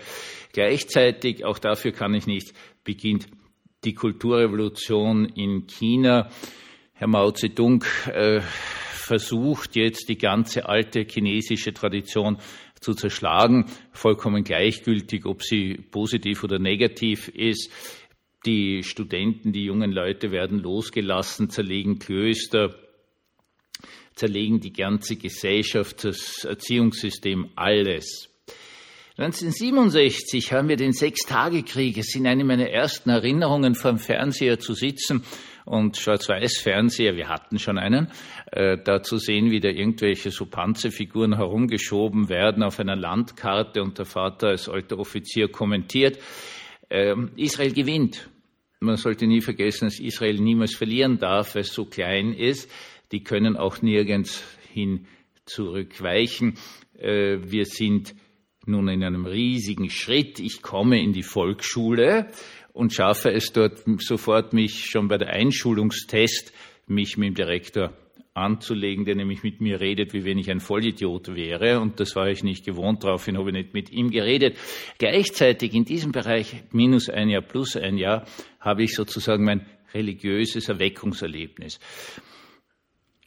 Gleichzeitig, 0.53 1.45
auch 1.45 1.59
dafür 1.59 1.93
kann 1.93 2.15
ich 2.15 2.27
nicht, 2.27 2.55
beginnt 2.85 3.27
die 3.85 3.95
Kulturrevolution 3.95 5.27
in 5.27 5.67
China. 5.67 6.31
Herr 6.93 7.09
Mao 7.09 7.33
Zedong 7.33 7.85
äh, 8.07 8.41
versucht 8.41 9.75
jetzt 9.77 10.09
die 10.09 10.19
ganze 10.19 10.69
alte 10.69 11.05
chinesische 11.05 11.75
Tradition 11.75 12.39
zu 12.81 12.95
zerschlagen, 12.95 13.67
vollkommen 13.93 14.45
gleichgültig, 14.45 15.25
ob 15.27 15.43
sie 15.43 15.75
positiv 15.91 16.45
oder 16.45 16.59
negativ 16.59 17.29
ist. 17.29 17.71
Die 18.45 18.83
Studenten, 18.83 19.53
die 19.53 19.65
jungen 19.65 19.93
Leute 19.93 20.33
werden 20.33 20.59
losgelassen, 20.59 21.49
zerlegen 21.49 22.01
Klöster, 22.01 22.75
zerlegen 24.15 24.61
die 24.61 24.73
ganze 24.73 25.17
Gesellschaft, 25.17 26.05
das 26.05 26.45
Erziehungssystem, 26.45 27.51
alles. 27.55 28.32
1967 29.19 30.55
haben 30.55 30.71
wir 30.71 30.77
den 30.77 30.95
Sechstagekrieg. 30.95 31.99
Es 31.99 32.13
sind 32.13 32.27
eine 32.27 32.45
meiner 32.45 32.71
ersten 32.71 33.11
Erinnerungen, 33.11 33.75
vor 33.75 33.91
dem 33.91 33.99
Fernseher 33.99 34.59
zu 34.59 34.73
sitzen 34.73 35.23
und 35.67 35.99
Schwarz-Weiß-Fernseher, 35.99 37.15
wir 37.15 37.29
hatten 37.29 37.59
schon 37.59 37.77
einen, 37.77 38.09
äh, 38.51 38.79
da 38.83 39.03
zu 39.03 39.19
sehen, 39.19 39.51
wie 39.51 39.61
da 39.61 39.69
irgendwelche 39.69 40.31
so 40.31 40.47
Panzerfiguren 40.47 41.37
herumgeschoben 41.37 42.31
werden 42.31 42.63
auf 42.63 42.81
einer 42.81 42.97
Landkarte 42.97 43.83
und 43.83 43.99
der 43.99 44.07
Vater 44.07 44.49
als 44.49 44.71
alter 44.71 44.99
Offizier 44.99 45.49
kommentiert. 45.49 46.19
Ähm, 46.89 47.33
Israel 47.37 47.73
gewinnt. 47.75 48.31
Man 48.81 48.97
sollte 48.97 49.27
nie 49.27 49.43
vergessen, 49.43 49.89
dass 49.89 50.01
Israel 50.01 50.41
niemals 50.41 50.75
verlieren 50.75 51.19
darf, 51.19 51.55
weil 51.55 51.63
es 51.63 51.75
so 51.75 51.85
klein 51.85 52.33
ist. 52.33 52.71
Die 53.13 53.23
können 53.23 53.59
auch 53.59 53.83
nirgends 53.83 54.43
hin 54.73 55.07
zurückweichen. 55.45 56.55
Äh, 56.99 57.39
wir 57.43 57.67
sind 57.67 58.15
nun 58.67 58.89
in 58.89 59.03
einem 59.05 59.27
riesigen 59.27 59.91
Schritt. 59.91 60.39
Ich 60.39 60.63
komme 60.63 61.03
in 61.03 61.13
die 61.13 61.23
Volksschule 61.23 62.29
und 62.73 62.93
schaffe 62.93 63.33
es 63.33 63.53
dort 63.53 63.83
sofort, 63.99 64.53
mich 64.53 64.87
schon 64.87 65.09
bei 65.09 65.19
der 65.19 65.29
Einschulungstest, 65.29 66.53
mich 66.87 67.17
mit 67.17 67.29
dem 67.29 67.35
Direktor 67.35 67.93
anzulegen, 68.35 69.05
der 69.05 69.15
nämlich 69.15 69.43
mit 69.43 69.61
mir 69.61 69.81
redet, 69.81 70.15
wie 70.15 70.25
wenn 70.25 70.39
ich 70.39 70.51
ein 70.51 70.61
Vollidiot 70.61 71.35
wäre. 71.35 71.81
Und 71.81 72.01
das 72.01 72.17
war 72.17 72.29
ich 72.29 72.43
nicht 72.43 72.65
gewohnt, 72.65 73.05
daraufhin 73.05 73.37
habe 73.37 73.51
ich 73.51 73.55
nicht 73.55 73.75
mit 73.75 73.91
ihm 73.91 74.11
geredet. 74.11 74.57
Gleichzeitig 74.99 75.75
in 75.75 75.85
diesem 75.85 76.13
Bereich, 76.13 76.63
minus 76.73 77.11
ein 77.11 77.29
Jahr, 77.29 77.43
plus 77.43 77.77
ein 77.77 77.99
Jahr, 77.99 78.25
habe 78.59 78.85
ich 78.85 78.95
sozusagen 78.95 79.45
mein 79.45 79.67
religiöses 79.93 80.69
Erweckungserlebnis. 80.69 81.79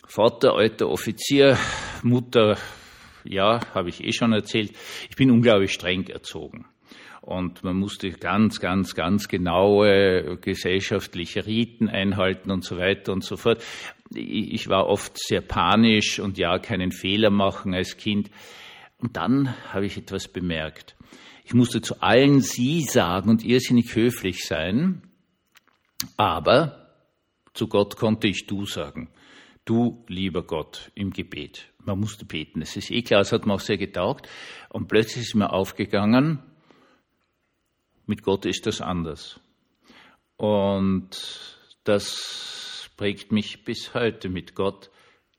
Vater, 0.08 0.56
alter 0.56 0.90
Offizier, 0.90 1.58
Mutter, 2.02 2.58
ja, 3.26 3.60
habe 3.74 3.90
ich 3.90 4.04
eh 4.04 4.12
schon 4.12 4.34
erzählt. 4.34 4.72
Ich 5.10 5.16
bin 5.16 5.32
unglaublich 5.32 5.72
streng 5.72 6.08
erzogen 6.08 6.66
und 7.26 7.64
man 7.64 7.76
musste 7.76 8.12
ganz, 8.12 8.60
ganz, 8.60 8.94
ganz 8.94 9.28
genaue 9.28 10.38
gesellschaftliche 10.40 11.48
Riten 11.48 11.90
einhalten 11.90 12.52
und 12.52 12.64
so 12.64 12.78
weiter 12.78 13.14
und 13.14 13.24
so 13.24 13.36
fort. 13.36 13.64
Ich 14.14 14.70
war 14.70 14.88
oft 14.88 15.18
sehr 15.18 15.42
panisch 15.42 16.20
und 16.20 16.38
ja, 16.38 16.60
keinen 16.60 16.92
Fehler 16.92 17.32
machen 17.32 17.74
als 17.74 17.98
Kind. 17.98 18.30
Und 19.00 19.18
dann 19.18 19.56
habe 19.74 19.88
ich 19.88 19.98
etwas 19.98 20.28
bemerkt. 20.28 20.96
Ich 21.44 21.56
musste 21.56 21.82
zu 21.82 22.02
allen 22.02 22.42
Sie 22.42 22.82
sagen 22.82 23.30
und 23.30 23.44
irrsinnig 23.44 23.96
höflich 23.96 24.46
sein, 24.46 25.02
aber 26.18 26.92
zu 27.54 27.68
Gott 27.68 27.96
konnte 27.96 28.28
ich 28.28 28.46
Du 28.46 28.66
sagen. 28.66 29.10
Du, 29.64 30.06
lieber 30.08 30.44
Gott, 30.44 30.92
im 30.94 31.10
Gebet. 31.10 31.72
Man 31.86 32.00
musste 32.00 32.26
beten. 32.26 32.62
Es 32.62 32.76
ist 32.76 32.92
eh 32.92 33.02
klar, 33.02 33.22
es 33.22 33.32
hat 33.32 33.46
mir 33.46 33.54
auch 33.54 33.60
sehr 33.60 33.78
getaugt. 33.78 34.28
Und 34.70 34.88
plötzlich 34.88 35.26
ist 35.26 35.36
mir 35.36 35.54
aufgegangen, 35.54 36.40
mit 38.06 38.24
Gott 38.24 38.46
ist 38.46 38.66
das 38.66 38.82
anders. 38.82 39.40
Und 40.38 41.10
das 41.84 42.90
prägt 42.98 43.32
mich 43.32 43.64
bis 43.64 43.94
heute. 43.94 44.30
Mit 44.30 44.56
Gott 44.56 44.90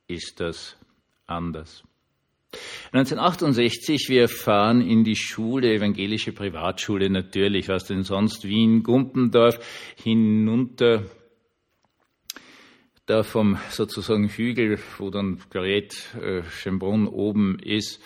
ist 0.06 0.40
das 0.40 0.76
anders. 1.26 1.82
1968, 2.92 4.08
wir 4.08 4.28
fahren 4.28 4.80
in 4.80 5.04
die 5.04 5.16
Schule, 5.16 5.74
evangelische 5.74 6.32
Privatschule 6.32 7.10
natürlich, 7.10 7.68
was 7.68 7.84
denn 7.84 8.02
sonst, 8.02 8.44
Wien, 8.44 8.82
Gumpendorf, 8.82 9.58
hinunter 9.96 11.04
da 13.06 13.22
vom 13.22 13.58
sozusagen 13.70 14.28
Hügel, 14.28 14.78
wo 14.98 15.10
dann 15.10 15.40
Gerät 15.50 16.14
äh, 16.20 16.42
Schönbrunn 16.42 17.06
oben 17.06 17.58
ist, 17.60 18.02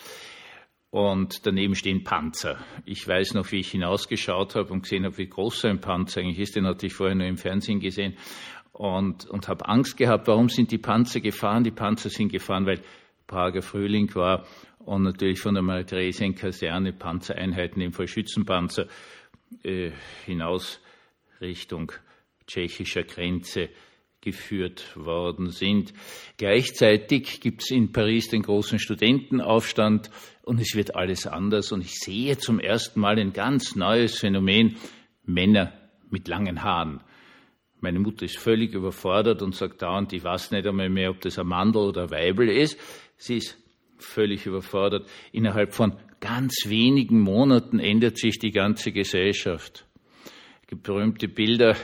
und 0.91 1.45
daneben 1.47 1.73
stehen 1.73 2.03
Panzer. 2.03 2.59
Ich 2.85 3.07
weiß 3.07 3.33
noch, 3.33 3.49
wie 3.53 3.61
ich 3.61 3.71
hinausgeschaut 3.71 4.55
habe 4.55 4.73
und 4.73 4.83
gesehen 4.83 5.05
habe, 5.05 5.17
wie 5.17 5.27
groß 5.27 5.61
so 5.61 5.67
ein 5.69 5.79
Panzer 5.79 6.19
eigentlich 6.19 6.39
ist. 6.39 6.57
Den 6.57 6.67
hatte 6.67 6.85
ich 6.85 6.93
vorher 6.93 7.15
nur 7.15 7.27
im 7.27 7.37
Fernsehen 7.37 7.79
gesehen 7.79 8.17
und, 8.73 9.25
und 9.29 9.47
habe 9.47 9.69
Angst 9.69 9.95
gehabt. 9.95 10.27
Warum 10.27 10.49
sind 10.49 10.69
die 10.69 10.77
Panzer 10.77 11.21
gefahren? 11.21 11.63
Die 11.63 11.71
Panzer 11.71 12.09
sind 12.09 12.29
gefahren, 12.29 12.65
weil 12.65 12.81
Prager 13.25 13.61
Frühling 13.61 14.13
war 14.15 14.45
und 14.79 15.03
natürlich 15.03 15.39
von 15.39 15.53
der 15.53 15.63
Maria-Theresien-Kaserne 15.63 16.91
Panzereinheiten, 16.91 17.81
im 17.81 17.93
Fall 17.93 18.09
Schützenpanzer, 18.09 18.87
äh, 19.63 19.91
hinaus 20.25 20.81
Richtung 21.39 21.93
tschechischer 22.47 23.03
Grenze 23.03 23.69
geführt 24.21 24.95
worden 24.95 25.49
sind. 25.49 25.93
Gleichzeitig 26.37 27.41
gibt 27.41 27.63
es 27.63 27.71
in 27.71 27.91
Paris 27.91 28.29
den 28.29 28.43
großen 28.43 28.79
Studentenaufstand 28.79 30.09
und 30.43 30.59
es 30.61 30.75
wird 30.75 30.95
alles 30.95 31.27
anders. 31.27 31.71
Und 31.71 31.81
ich 31.81 31.99
sehe 31.99 32.37
zum 32.37 32.59
ersten 32.59 32.99
Mal 32.99 33.19
ein 33.19 33.33
ganz 33.33 33.75
neues 33.75 34.19
Phänomen, 34.19 34.77
Männer 35.23 35.73
mit 36.09 36.27
langen 36.27 36.63
Haaren. 36.63 37.01
Meine 37.79 37.99
Mutter 37.99 38.25
ist 38.25 38.37
völlig 38.37 38.75
überfordert 38.75 39.41
und 39.41 39.55
sagt 39.55 39.81
dauernd, 39.81 40.13
ich 40.13 40.23
weiß 40.23 40.51
nicht 40.51 40.67
einmal 40.67 40.89
mehr, 40.89 41.09
ob 41.09 41.21
das 41.21 41.39
ein 41.39 41.47
Mandel 41.47 41.81
oder 41.81 42.03
ein 42.03 42.11
Weibel 42.11 42.47
ist. 42.47 42.79
Sie 43.17 43.37
ist 43.37 43.57
völlig 43.97 44.45
überfordert. 44.45 45.07
Innerhalb 45.31 45.73
von 45.73 45.97
ganz 46.19 46.65
wenigen 46.67 47.19
Monaten 47.19 47.79
ändert 47.79 48.17
sich 48.17 48.37
die 48.37 48.51
ganze 48.51 48.91
Gesellschaft. 48.91 49.87
Berühmte 50.83 51.27
Bilder, 51.27 51.75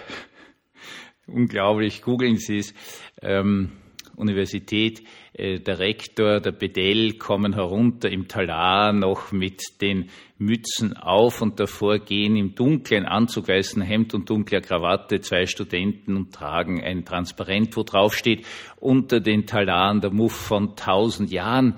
unglaublich, 1.28 2.02
googeln 2.02 2.38
Sie 2.38 2.58
es. 2.58 2.74
Ähm, 3.22 3.72
Universität, 4.18 5.04
äh, 5.34 5.60
der 5.60 5.78
Rektor, 5.78 6.40
der 6.40 6.52
Bedell 6.52 7.14
kommen 7.14 7.54
herunter 7.54 8.10
im 8.10 8.28
Talar 8.28 8.92
noch 8.92 9.32
mit 9.32 9.62
den 9.80 10.10
Mützen 10.40 10.98
auf 10.98 11.42
und 11.42 11.60
davor 11.60 12.00
gehen 12.00 12.36
im 12.36 12.56
dunklen 12.56 13.06
Anzug, 13.06 13.48
weißen 13.48 13.82
Hemd 13.84 14.16
und 14.16 14.30
dunkler 14.30 14.62
Krawatte 14.62 15.22
zwei 15.22 15.46
Studenten 15.46 16.16
und 16.16 16.34
tragen 16.34 16.84
ein 16.84 17.06
Transparent, 17.06 17.78
wo 17.78 17.84
drauf 17.84 18.16
steht, 18.16 18.46
unter 18.78 19.20
den 19.20 19.46
Talaren 19.46 20.02
der 20.02 20.12
Muff 20.12 20.34
von 20.34 20.76
tausend 20.76 21.32
Jahren. 21.32 21.76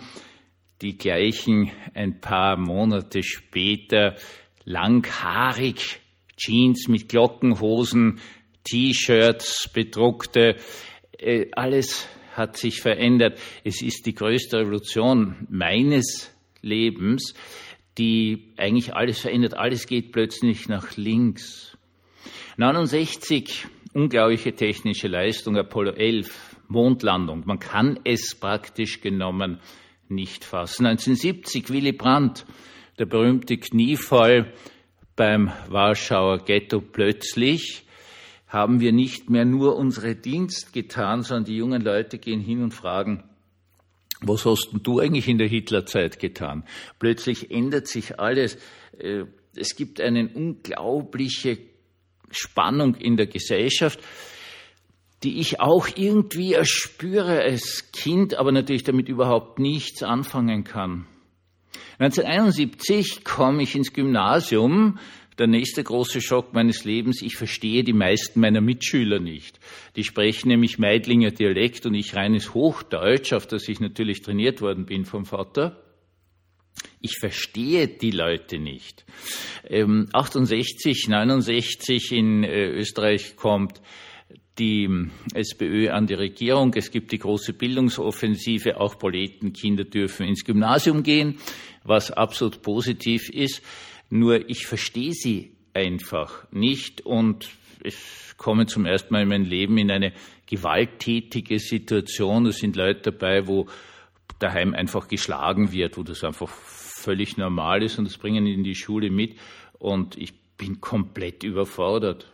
Die 0.82 0.98
gleichen 0.98 1.72
ein 1.94 2.22
paar 2.22 2.56
Monate 2.56 3.22
später 3.22 4.16
langhaarig, 4.64 6.00
Jeans 6.38 6.88
mit 6.88 7.10
Glockenhosen, 7.10 8.20
T-Shirts, 8.64 9.70
bedruckte, 9.74 10.58
äh, 11.18 11.48
alles 11.54 12.08
hat 12.34 12.58
sich 12.58 12.82
verändert. 12.82 13.40
Es 13.64 13.82
ist 13.82 14.06
die 14.06 14.16
größte 14.16 14.60
Revolution 14.60 15.48
meines 15.50 16.32
Lebens, 16.62 17.34
die 17.98 18.54
eigentlich 18.58 18.94
alles 18.94 19.20
verändert. 19.20 19.56
Alles 19.56 19.88
geht 19.88 20.12
plötzlich 20.12 20.70
nach 20.70 20.96
links. 20.96 21.78
69, 22.58 23.68
unglaubliche 23.94 24.54
technische 24.54 25.08
Leistung, 25.08 25.58
Apollo 25.58 25.92
11, 25.94 26.58
Mondlandung. 26.68 27.44
Man 27.46 27.60
kann 27.60 28.00
es 28.04 28.36
praktisch 28.36 29.02
genommen 29.02 29.60
nicht 30.08 30.44
fassen. 30.44 30.86
1970, 30.86 31.70
Willy 31.70 31.92
Brandt, 31.92 32.46
der 32.98 33.06
berühmte 33.06 33.58
Kniefall 33.58 34.54
beim 35.16 35.52
Warschauer 35.68 36.40
Ghetto 36.40 36.82
plötzlich 36.82 37.84
haben 38.50 38.80
wir 38.80 38.92
nicht 38.92 39.30
mehr 39.30 39.46
nur 39.46 39.78
unsere 39.78 40.16
Dienst 40.16 40.74
getan, 40.74 41.22
sondern 41.22 41.46
die 41.46 41.56
jungen 41.56 41.82
Leute 41.82 42.18
gehen 42.18 42.42
hin 42.42 42.64
und 42.64 42.74
fragen, 42.74 43.24
was 44.22 44.46
hast 44.46 44.72
denn 44.74 44.84
du 44.84 45.00
eigentlich 45.00 45.30
in 45.30 45.38
der 45.38 45.48
Hitlerzeit 45.48 46.20
getan? 46.20 46.66
Plötzlich 46.98 47.52
ändert 47.52 47.88
sich 47.88 48.20
alles. 48.20 48.58
Äh, 48.98 49.26
es 49.56 49.76
gibt 49.76 50.02
eine 50.02 50.28
unglaubliche 50.28 51.60
Spannung 52.32 52.96
in 52.96 53.16
der 53.16 53.28
Gesellschaft, 53.28 54.00
die 55.24 55.40
ich 55.40 55.60
auch 55.60 55.88
irgendwie 55.96 56.54
erspüre 56.54 57.42
als 57.42 57.92
Kind, 57.92 58.36
aber 58.36 58.52
natürlich 58.52 58.84
damit 58.84 59.10
überhaupt 59.10 59.60
nichts 59.60 60.04
anfangen 60.04 60.64
kann. 60.64 61.08
1971 62.00 63.24
komme 63.24 63.64
ich 63.64 63.76
ins 63.76 63.94
Gymnasium 63.94 64.98
der 65.40 65.48
nächste 65.48 65.84
große 65.84 66.22
Schock 66.22 66.54
meines 66.54 66.84
Lebens, 66.84 67.22
ich 67.22 67.38
verstehe 67.38 67.84
die 67.84 67.94
meisten 67.94 68.40
meiner 68.40 68.62
Mitschüler 68.62 69.20
nicht. 69.20 69.60
Die 69.96 70.04
sprechen 70.04 70.50
nämlich 70.50 70.78
Meidlinger 70.78 71.32
Dialekt 71.32 71.86
und 71.86 71.96
ich 71.96 72.16
reines 72.16 72.54
Hochdeutsch, 72.54 73.34
auf 73.34 73.48
das 73.48 73.68
ich 73.68 73.80
natürlich 73.80 74.22
trainiert 74.22 74.62
worden 74.62 74.86
bin 74.86 75.06
vom 75.06 75.26
Vater. 75.26 75.82
Ich 77.02 77.18
verstehe 77.20 77.88
die 77.88 78.12
Leute 78.12 78.60
nicht. 78.60 79.06
Ähm, 79.68 80.10
68, 80.12 81.08
69 81.08 82.12
in 82.12 82.44
äh, 82.44 82.70
Österreich 82.70 83.38
kommt 83.38 83.82
die 84.60 84.90
SPÖ 85.34 85.90
an 85.90 86.08
die 86.08 86.16
Regierung. 86.16 86.74
Es 86.76 86.92
gibt 86.92 87.14
die 87.14 87.20
große 87.20 87.54
Bildungsoffensive. 87.54 88.80
Auch 88.80 89.00
Poletenkinder 89.00 89.86
dürfen 89.86 90.28
ins 90.28 90.44
Gymnasium 90.44 91.04
gehen, 91.04 91.38
was 91.84 92.12
absolut 92.12 92.62
positiv 92.62 93.30
ist. 93.30 93.62
Nur 94.10 94.50
ich 94.50 94.66
verstehe 94.66 95.14
sie 95.14 95.56
einfach 95.74 96.52
nicht 96.52 97.02
und 97.02 97.50
ich 97.84 97.96
komme 98.38 98.66
zum 98.66 98.86
ersten 98.86 99.14
Mal 99.14 99.24
in 99.24 99.30
meinem 99.30 99.46
Leben 99.46 99.78
in 99.78 99.92
eine 99.92 100.14
gewalttätige 100.48 101.60
Situation. 101.60 102.46
Es 102.48 102.58
sind 102.58 102.76
Leute 102.76 103.12
dabei, 103.12 103.48
wo 103.48 103.68
daheim 104.40 104.74
einfach 104.74 105.08
geschlagen 105.08 105.72
wird, 105.72 105.98
wo 105.98 106.04
das 106.04 106.24
einfach 106.24 106.50
völlig 106.50 107.38
normal 107.38 107.84
ist 107.84 108.00
und 108.00 108.06
das 108.06 108.18
bringen 108.18 108.46
in 108.46 108.64
die 108.64 108.76
Schule 108.76 109.10
mit 109.10 109.36
und 109.78 110.18
ich 110.18 110.34
bin 110.58 110.82
komplett 110.82 111.44
überfordert. 111.44 112.32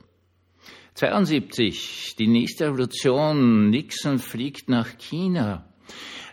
72, 0.96 2.16
die 2.18 2.28
nächste 2.28 2.68
Revolution, 2.68 3.70
Nixon 3.70 4.18
fliegt 4.18 4.70
nach 4.70 4.98
China. 4.98 5.68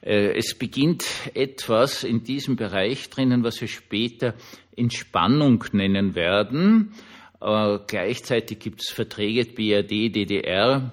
Äh, 0.03 0.37
es 0.37 0.57
beginnt 0.59 1.05
etwas 1.35 2.05
in 2.05 2.25
diesem 2.25 2.57
Bereich 2.57 3.09
drinnen, 3.11 3.45
was 3.45 3.61
wir 3.61 3.69
später 3.69 4.35
Entspannung 4.77 5.65
nennen 5.73 6.15
werden. 6.15 6.93
Äh, 7.41 7.79
gleichzeitig 7.87 8.59
gibt 8.59 8.83
es 8.83 8.91
Verträge 8.91 9.45
BRD, 9.45 10.15
DDR, 10.15 10.93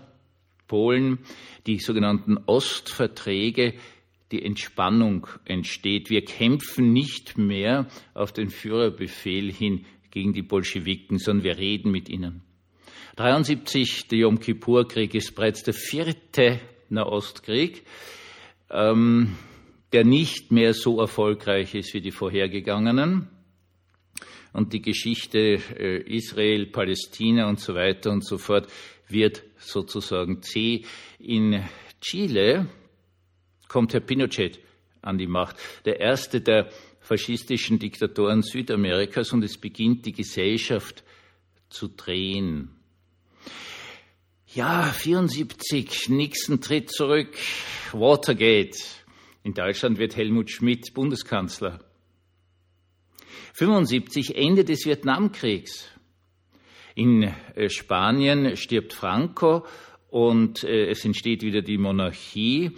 Polen, 0.67 1.19
die 1.65 1.79
sogenannten 1.79 2.37
Ostverträge, 2.45 3.73
die 4.31 4.45
Entspannung 4.45 5.27
entsteht. 5.45 6.09
Wir 6.09 6.23
kämpfen 6.23 6.93
nicht 6.93 7.37
mehr 7.37 7.87
auf 8.13 8.31
den 8.31 8.49
Führerbefehl 8.49 9.51
hin 9.51 9.85
gegen 10.11 10.33
die 10.33 10.43
Bolschewiken, 10.43 11.17
sondern 11.17 11.43
wir 11.43 11.57
reden 11.57 11.91
mit 11.91 12.09
ihnen. 12.09 12.41
73, 13.15 14.07
der 14.07 14.19
Yom 14.19 14.39
Kippur-Krieg 14.39 15.13
ist 15.15 15.35
bereits 15.35 15.63
der 15.63 15.73
vierte 15.73 16.59
Nahostkrieg 16.89 17.84
ähm, 18.69 19.36
der 19.91 20.03
nicht 20.03 20.51
mehr 20.51 20.73
so 20.73 20.99
erfolgreich 20.99 21.75
ist 21.75 21.93
wie 21.93 22.01
die 22.01 22.12
vorhergegangenen. 22.12 23.27
Und 24.53 24.73
die 24.73 24.82
Geschichte 24.82 25.60
äh, 25.77 26.01
Israel, 26.15 26.67
Palästina 26.67 27.47
und 27.47 27.60
so 27.60 27.75
weiter 27.75 28.12
und 28.12 28.25
so 28.25 28.38
fort 28.38 28.67
wird 29.08 29.43
sozusagen 29.58 30.41
zäh. 30.41 30.84
In 31.19 31.63
Chile 32.01 32.67
kommt 33.67 33.93
Herr 33.93 33.99
Pinochet 33.99 34.60
an 35.01 35.17
die 35.17 35.27
Macht, 35.27 35.55
der 35.86 35.99
erste 35.99 36.41
der 36.41 36.69
faschistischen 36.99 37.79
Diktatoren 37.79 38.41
Südamerikas, 38.41 39.32
und 39.34 39.43
es 39.43 39.58
beginnt 39.58 40.05
die 40.05 40.12
Gesellschaft 40.12 41.03
zu 41.69 41.88
drehen. 41.88 42.78
Ja, 44.55 44.91
74, 44.91 46.09
Nixon 46.09 46.59
tritt 46.59 46.89
zurück, 46.89 47.38
Watergate. 47.91 48.79
In 49.43 49.53
Deutschland 49.53 49.99
wird 49.99 50.15
Helmut 50.15 50.49
Schmidt 50.49 50.91
Bundeskanzler. 50.95 51.77
75, 53.53 54.35
Ende 54.35 54.65
des 54.65 54.88
Vietnamkriegs. 54.88 55.88
In 56.95 57.31
äh, 57.53 57.69
Spanien 57.69 58.57
stirbt 58.57 58.93
Franco 58.93 59.67
und 60.09 60.63
äh, 60.63 60.89
es 60.89 61.05
entsteht 61.05 61.43
wieder 61.43 61.62
die 61.62 61.77
Monarchie. 61.77 62.71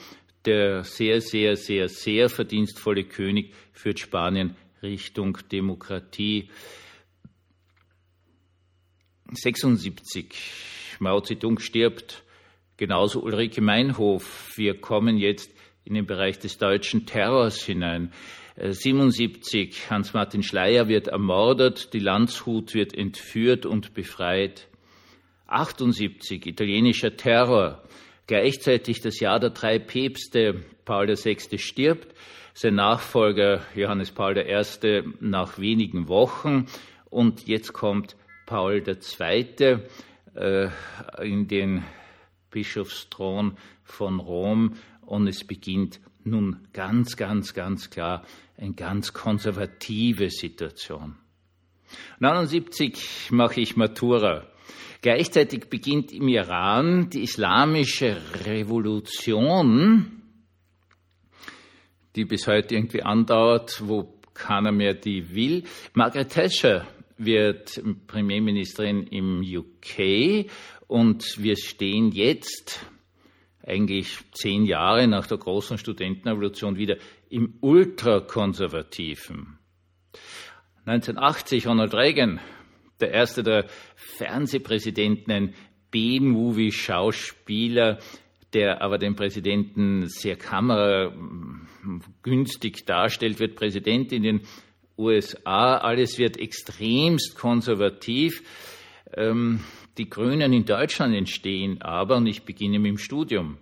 Der 0.43 0.84
sehr, 0.84 1.21
sehr, 1.21 1.55
sehr, 1.55 1.88
sehr 1.88 2.27
verdienstvolle 2.27 3.05
König 3.05 3.53
führt 3.71 3.99
Spanien 3.99 4.57
Richtung 4.84 5.38
Demokratie. 5.49 6.49
76 9.31 10.81
Mao 11.01 11.19
Zedong 11.19 11.59
stirbt, 11.59 12.23
genauso 12.77 13.21
Ulrike 13.21 13.59
Meinhof. 13.59 14.53
Wir 14.55 14.79
kommen 14.79 15.17
jetzt 15.17 15.51
in 15.83 15.95
den 15.95 16.05
Bereich 16.05 16.37
des 16.37 16.59
deutschen 16.59 17.07
Terrors 17.07 17.63
hinein. 17.63 18.13
77, 18.55 19.57
äh, 19.57 19.89
Hans-Martin 19.89 20.43
Schleyer 20.43 20.87
wird 20.87 21.07
ermordet, 21.07 21.93
die 21.93 21.99
Landshut 21.99 22.75
wird 22.75 22.93
entführt 22.93 23.65
und 23.65 23.95
befreit. 23.95 24.67
78, 25.47 26.45
italienischer 26.45 27.17
Terror. 27.17 27.81
Gleichzeitig 28.27 29.01
das 29.01 29.19
Jahr 29.19 29.39
der 29.39 29.49
drei 29.49 29.79
Päpste, 29.79 30.63
Paul 30.85 31.07
VI. 31.07 31.57
stirbt, 31.57 32.13
sein 32.53 32.75
Nachfolger 32.75 33.65
Johannes 33.73 34.11
Paul 34.11 34.37
I. 34.37 35.03
nach 35.19 35.57
wenigen 35.57 36.07
Wochen 36.07 36.67
und 37.09 37.47
jetzt 37.47 37.73
kommt 37.73 38.15
Paul 38.45 38.83
II. 38.87 39.79
Äh, 40.34 40.70
in 41.22 41.48
den 41.48 41.84
Bischofsthron 42.52 43.58
von 43.84 44.20
Rom 44.20 44.76
und 45.02 45.28
es 45.28 45.44
beginnt 45.44 46.00
nun 46.24 46.67
ganz, 46.72 47.17
ganz, 47.17 47.54
ganz 47.54 47.89
klar 47.89 48.26
eine 48.58 48.74
ganz 48.74 49.12
konservative 49.12 50.30
Situation. 50.30 51.15
79 52.20 53.32
mache 53.32 53.60
ich 53.60 53.76
Matura. 53.76 54.48
Gleichzeitig 55.02 55.65
beginnt 55.70 56.13
im 56.13 56.30
Iran 56.30 57.10
die 57.10 57.24
islamische 57.24 58.22
Revolution, 58.46 60.22
die 62.15 62.24
bis 62.24 62.48
heute 62.48 62.76
irgendwie 62.76 63.04
andauert, 63.04 63.82
wo 63.86 64.13
keiner 64.34 64.72
mehr 64.72 64.94
die 64.94 65.36
will. 65.36 65.63
Margaret 65.94 66.30
Thatcher 66.30 66.88
wird 67.25 67.81
Premierministerin 68.07 69.07
im 69.07 69.41
UK 69.41 70.45
und 70.88 71.23
wir 71.38 71.57
stehen 71.57 72.12
jetzt 72.12 72.86
eigentlich 73.63 74.17
zehn 74.31 74.65
Jahre 74.65 75.07
nach 75.07 75.27
der 75.27 75.38
großen 75.38 75.77
Studentenrevolution 75.77 76.77
wieder 76.77 76.97
im 77.29 77.60
ultrakonservativen. 77.62 79.60
1980 80.86 81.67
Ronald 81.67 81.93
Reagan, 81.93 82.39
der 82.99 83.12
erste 83.12 83.43
der 83.43 83.67
Fernsehpräsidenten, 83.95 85.31
ein 85.31 85.53
B-Movie-Schauspieler, 85.91 87.99
der 88.53 88.81
aber 88.81 88.97
den 88.97 89.15
Präsidenten 89.15 90.07
sehr 90.07 90.36
kameragünstig 90.36 92.86
darstellt, 92.86 93.39
wird 93.39 93.55
Präsident 93.55 94.12
in 94.12 94.23
den 94.23 94.41
USA. 95.01 95.77
Alles 95.77 96.17
wird 96.17 96.37
extremst 96.37 97.35
konservativ. 97.35 98.43
Ähm, 99.13 99.61
die 99.97 100.09
Grünen 100.09 100.53
in 100.53 100.65
Deutschland 100.65 101.15
entstehen 101.15 101.81
aber, 101.81 102.17
und 102.17 102.27
ich 102.27 102.43
beginne 102.43 102.79
mit 102.79 102.91
dem 102.91 102.97
Studium. 102.97 103.57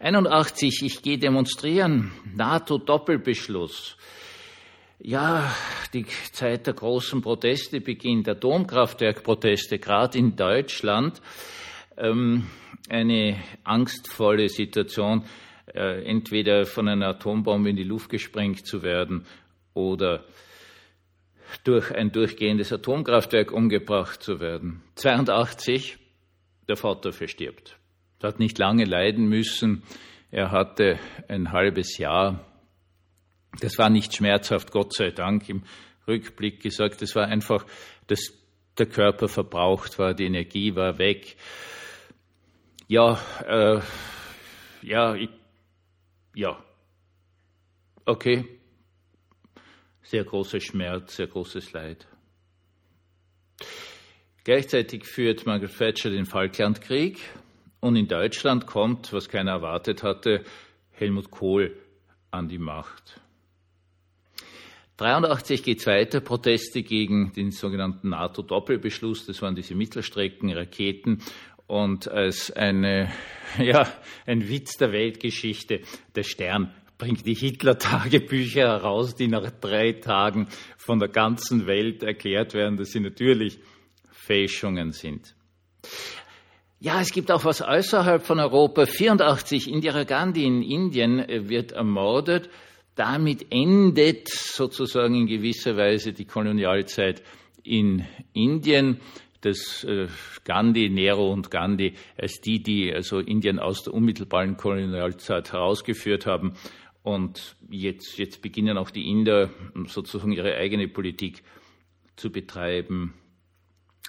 81, 0.00 0.82
ich 0.82 1.02
gehe 1.02 1.18
demonstrieren, 1.18 2.12
NATO-Doppelbeschluss. 2.34 3.96
Ja, 4.98 5.54
die 5.92 6.06
Zeit 6.32 6.66
der 6.66 6.74
großen 6.74 7.20
Proteste 7.20 7.80
beginnt, 7.80 8.28
Atomkraftwerkproteste, 8.28 9.78
gerade 9.78 10.18
in 10.18 10.34
Deutschland. 10.34 11.20
ähm, 11.96 12.46
eine 12.88 13.36
angstvolle 13.64 14.48
Situation, 14.48 15.24
äh, 15.74 16.04
entweder 16.04 16.66
von 16.66 16.88
einer 16.88 17.08
Atombombe 17.08 17.70
in 17.70 17.76
die 17.76 17.84
Luft 17.84 18.10
gesprengt 18.10 18.66
zu 18.66 18.82
werden 18.82 19.24
oder 19.72 20.24
durch 21.64 21.94
ein 21.94 22.12
durchgehendes 22.12 22.72
Atomkraftwerk 22.72 23.52
umgebracht 23.52 24.22
zu 24.22 24.40
werden. 24.40 24.82
82, 24.96 25.98
der 26.68 26.76
Vater 26.76 27.12
verstirbt. 27.12 27.78
Er 28.20 28.28
hat 28.28 28.38
nicht 28.38 28.58
lange 28.58 28.84
leiden 28.84 29.28
müssen. 29.28 29.82
Er 30.30 30.50
hatte 30.50 30.98
ein 31.28 31.52
halbes 31.52 31.98
Jahr. 31.98 32.44
Das 33.60 33.78
war 33.78 33.90
nicht 33.90 34.14
schmerzhaft, 34.16 34.72
Gott 34.72 34.94
sei 34.94 35.10
Dank, 35.10 35.48
im 35.48 35.62
Rückblick 36.08 36.60
gesagt. 36.60 37.02
Es 37.02 37.14
war 37.14 37.26
einfach, 37.26 37.66
dass 38.06 38.32
der 38.78 38.86
Körper 38.86 39.28
verbraucht 39.28 39.98
war, 39.98 40.14
die 40.14 40.24
Energie 40.24 40.74
war 40.74 40.98
weg. 40.98 41.36
Ja, 42.88 43.18
äh, 43.46 43.80
ja, 44.82 45.14
ich, 45.14 45.30
ja, 46.34 46.62
okay, 48.04 48.44
sehr 50.04 50.24
großer 50.24 50.60
Schmerz, 50.60 51.16
sehr 51.16 51.26
großes 51.26 51.72
Leid. 51.72 52.06
Gleichzeitig 54.44 55.06
führt 55.06 55.46
Margaret 55.46 55.76
Thatcher 55.76 56.10
den 56.10 56.26
Falklandkrieg 56.26 57.18
und 57.80 57.96
in 57.96 58.06
Deutschland 58.06 58.66
kommt, 58.66 59.12
was 59.12 59.28
keiner 59.28 59.52
erwartet 59.52 60.02
hatte, 60.02 60.44
Helmut 60.90 61.30
Kohl 61.30 61.74
an 62.30 62.48
die 62.48 62.58
Macht. 62.58 63.20
83 64.98 65.62
geht 65.62 65.80
es 65.80 65.86
weiter, 65.86 66.20
Proteste 66.20 66.82
gegen 66.82 67.32
den 67.32 67.50
sogenannten 67.50 68.10
NATO-Doppelbeschluss, 68.10 69.26
das 69.26 69.42
waren 69.42 69.56
diese 69.56 69.74
Mittelstreckenraketen 69.74 71.22
und 71.66 72.06
als 72.06 72.52
eine, 72.52 73.10
ja, 73.58 73.90
ein 74.26 74.48
Witz 74.48 74.76
der 74.76 74.92
Weltgeschichte, 74.92 75.80
der 76.14 76.22
Stern 76.22 76.72
bringt 77.04 77.26
die 77.26 77.34
Hitler-Tagebücher 77.34 78.62
heraus, 78.62 79.14
die 79.14 79.28
nach 79.28 79.50
drei 79.60 79.92
Tagen 79.92 80.48
von 80.78 80.98
der 80.98 81.10
ganzen 81.10 81.66
Welt 81.66 82.02
erklärt 82.02 82.54
werden, 82.54 82.78
dass 82.78 82.92
sie 82.92 83.00
natürlich 83.00 83.58
Fälschungen 84.10 84.92
sind. 84.92 85.34
Ja, 86.80 87.02
es 87.02 87.12
gibt 87.12 87.30
auch 87.30 87.44
was 87.44 87.60
außerhalb 87.60 88.22
von 88.24 88.40
Europa. 88.40 88.86
84 88.86 89.70
Indira 89.70 90.04
Gandhi 90.04 90.46
in 90.46 90.62
Indien 90.62 91.22
wird 91.50 91.72
ermordet. 91.72 92.48
Damit 92.94 93.48
endet 93.50 94.30
sozusagen 94.30 95.14
in 95.14 95.26
gewisser 95.26 95.76
Weise 95.76 96.14
die 96.14 96.24
Kolonialzeit 96.24 97.22
in 97.64 98.06
Indien. 98.32 98.98
Das 99.42 99.84
äh, 99.84 100.06
Gandhi, 100.44 100.88
Nero 100.88 101.30
und 101.30 101.50
Gandhi 101.50 101.96
als 102.16 102.40
die, 102.40 102.62
die 102.62 102.90
also 102.94 103.18
Indien 103.18 103.58
aus 103.58 103.82
der 103.82 103.92
unmittelbaren 103.92 104.56
Kolonialzeit 104.56 105.52
herausgeführt 105.52 106.24
haben, 106.24 106.54
und 107.04 107.54
jetzt, 107.68 108.16
jetzt 108.16 108.40
beginnen 108.40 108.78
auch 108.78 108.90
die 108.90 109.10
Inder 109.10 109.50
sozusagen 109.86 110.32
ihre 110.32 110.56
eigene 110.56 110.88
Politik 110.88 111.42
zu 112.16 112.32
betreiben. 112.32 113.12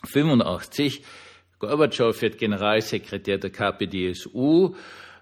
85, 0.06 1.04
Gorbatschow 1.60 2.20
wird 2.22 2.38
Generalsekretär 2.38 3.38
der 3.38 3.50
KPDSU. 3.50 4.76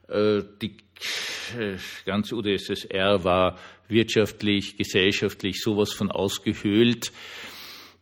Äh, 0.08 0.44
die 0.62 0.78
ganze 2.06 2.36
UdSSR 2.36 3.24
war 3.24 3.58
wirtschaftlich, 3.88 4.78
gesellschaftlich 4.78 5.60
sowas 5.60 5.94
von 5.94 6.12
ausgehöhlt. 6.12 7.12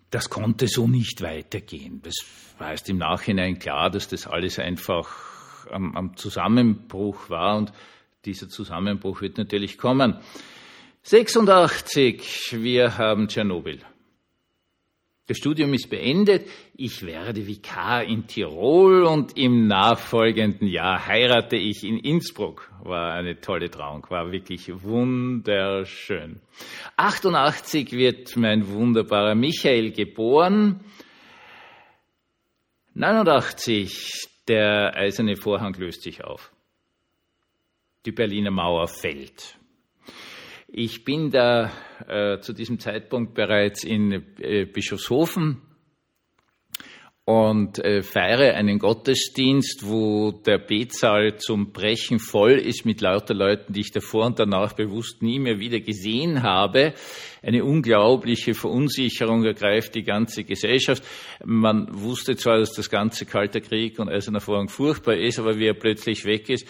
Das 0.09 0.29
konnte 0.29 0.67
so 0.67 0.85
nicht 0.85 1.21
weitergehen. 1.21 2.01
Das 2.03 2.15
war 2.57 2.71
erst 2.71 2.89
im 2.89 2.97
Nachhinein 2.97 3.57
klar, 3.57 3.89
dass 3.89 4.09
das 4.09 4.27
alles 4.27 4.59
einfach 4.59 5.67
am, 5.71 5.95
am 5.95 6.17
Zusammenbruch 6.17 7.29
war 7.29 7.57
und 7.57 7.71
dieser 8.25 8.49
Zusammenbruch 8.49 9.21
wird 9.21 9.37
natürlich 9.37 9.77
kommen. 9.77 10.19
86, 11.03 12.61
wir 12.61 12.97
haben 12.97 13.27
Tschernobyl. 13.27 13.79
Das 15.27 15.37
Studium 15.37 15.73
ist 15.73 15.89
beendet. 15.89 16.47
Ich 16.75 17.05
werde 17.05 17.47
Vikar 17.47 18.03
in 18.03 18.27
Tirol 18.27 19.03
und 19.03 19.37
im 19.37 19.65
nachfolgenden 19.67 20.67
Jahr 20.67 21.07
heirate 21.07 21.55
ich 21.55 21.83
in 21.83 21.97
Innsbruck. 21.97 22.69
War 22.83 23.13
eine 23.13 23.39
tolle 23.39 23.71
Trauung, 23.71 24.05
war 24.09 24.31
wirklich 24.31 24.69
wunderschön. 24.83 26.41
88 26.97 27.93
wird 27.93 28.35
mein 28.35 28.67
wunderbarer 28.67 29.35
Michael 29.35 29.91
geboren. 29.91 30.81
89, 32.93 34.27
der 34.47 34.95
eiserne 34.95 35.37
Vorhang 35.37 35.73
löst 35.75 36.01
sich 36.01 36.23
auf 36.23 36.51
die 38.05 38.11
Berliner 38.11 38.51
Mauer 38.51 38.87
fällt. 38.87 39.57
Ich 40.67 41.03
bin 41.03 41.31
da 41.31 41.71
äh, 42.07 42.39
zu 42.39 42.53
diesem 42.53 42.79
Zeitpunkt 42.79 43.33
bereits 43.33 43.83
in 43.83 44.23
äh, 44.39 44.65
Bischofshofen 44.65 45.61
und 47.25 47.77
äh, 47.79 48.01
feiere 48.01 48.55
einen 48.55 48.79
Gottesdienst, 48.79 49.87
wo 49.87 50.31
der 50.31 50.57
Betsaal 50.57 51.37
zum 51.37 51.71
Brechen 51.71 52.19
voll 52.19 52.53
ist 52.53 52.85
mit 52.85 53.01
lauter 53.01 53.33
Leuten, 53.33 53.73
die 53.73 53.81
ich 53.81 53.91
davor 53.91 54.25
und 54.25 54.39
danach 54.39 54.73
bewusst 54.73 55.21
nie 55.21 55.39
mehr 55.39 55.59
wieder 55.59 55.81
gesehen 55.81 56.41
habe. 56.41 56.93
Eine 57.43 57.63
unglaubliche 57.63 58.53
Verunsicherung 58.53 59.43
ergreift 59.43 59.93
die 59.95 60.03
ganze 60.03 60.43
Gesellschaft. 60.43 61.03
Man 61.45 61.87
wusste 61.91 62.35
zwar, 62.35 62.57
dass 62.57 62.73
das 62.73 62.89
ganze 62.89 63.25
Kalter 63.25 63.61
Krieg 63.61 63.99
und 63.99 64.09
Eiserner 64.09 64.41
Vorhang 64.41 64.69
furchtbar 64.69 65.15
ist, 65.15 65.37
aber 65.37 65.59
wie 65.59 65.67
er 65.67 65.75
plötzlich 65.75 66.25
weg 66.25 66.49
ist, 66.49 66.67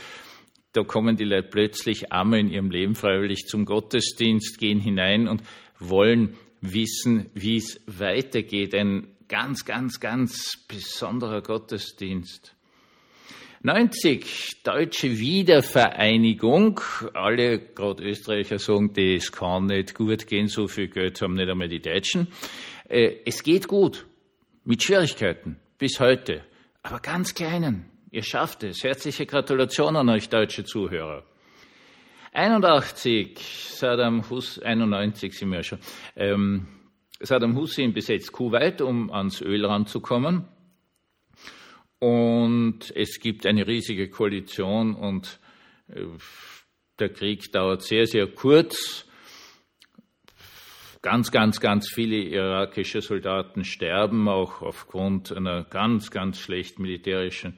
da 0.73 0.83
kommen 0.83 1.17
die 1.17 1.25
Leute 1.25 1.49
plötzlich 1.49 2.11
einmal 2.11 2.39
in 2.39 2.49
ihrem 2.49 2.71
Leben 2.71 2.95
freiwillig 2.95 3.47
zum 3.47 3.65
Gottesdienst, 3.65 4.57
gehen 4.57 4.79
hinein 4.79 5.27
und 5.27 5.43
wollen 5.79 6.37
wissen, 6.61 7.29
wie 7.33 7.57
es 7.57 7.81
weitergeht. 7.87 8.73
Ein 8.73 9.07
ganz, 9.27 9.65
ganz, 9.65 9.99
ganz 9.99 10.65
besonderer 10.67 11.41
Gottesdienst. 11.41 12.55
90, 13.63 14.63
deutsche 14.63 15.19
Wiedervereinigung. 15.19 16.79
Alle, 17.13 17.59
gerade 17.59 18.03
Österreicher, 18.03 18.57
sagen, 18.57 18.93
das 18.93 19.31
kann 19.31 19.67
nicht 19.67 19.93
gut 19.93 20.25
gehen, 20.25 20.47
so 20.47 20.67
viel 20.67 20.87
Geld 20.87 21.21
haben 21.21 21.35
nicht 21.35 21.49
einmal 21.49 21.67
die 21.67 21.81
Deutschen. 21.81 22.27
Äh, 22.89 23.17
es 23.25 23.43
geht 23.43 23.67
gut, 23.67 24.07
mit 24.63 24.81
Schwierigkeiten, 24.81 25.57
bis 25.77 25.99
heute, 25.99 26.43
aber 26.81 26.99
ganz 26.99 27.35
kleinen. 27.35 27.90
Ihr 28.13 28.23
schafft 28.23 28.63
es. 28.63 28.83
Herzliche 28.83 29.25
Gratulation 29.25 29.95
an 29.95 30.09
euch 30.09 30.27
deutsche 30.27 30.65
Zuhörer. 30.65 31.23
81, 32.33 33.39
Saddam 33.39 34.29
Hussein, 34.29 34.81
91 34.81 35.33
sind 35.33 35.49
wir 35.49 35.63
schon. 35.63 35.79
Ähm, 36.17 36.67
Saddam 37.21 37.55
Hussein 37.55 37.93
besetzt 37.93 38.33
Kuwait, 38.33 38.81
um 38.81 39.13
ans 39.13 39.41
Öl 39.41 39.65
ranzukommen. 39.65 40.43
Und 41.99 42.91
es 42.97 43.17
gibt 43.21 43.45
eine 43.45 43.65
riesige 43.65 44.09
Koalition 44.09 44.93
und 44.93 45.39
äh, 45.87 46.03
der 46.99 47.13
Krieg 47.13 47.49
dauert 47.53 47.81
sehr, 47.81 48.07
sehr 48.07 48.27
kurz. 48.27 49.07
Ganz, 51.01 51.31
ganz, 51.31 51.61
ganz 51.61 51.89
viele 51.89 52.17
irakische 52.17 52.99
Soldaten 52.99 53.63
sterben, 53.63 54.27
auch 54.27 54.61
aufgrund 54.61 55.31
einer 55.31 55.63
ganz, 55.63 56.11
ganz 56.11 56.39
schlechten 56.39 56.81
militärischen 56.81 57.57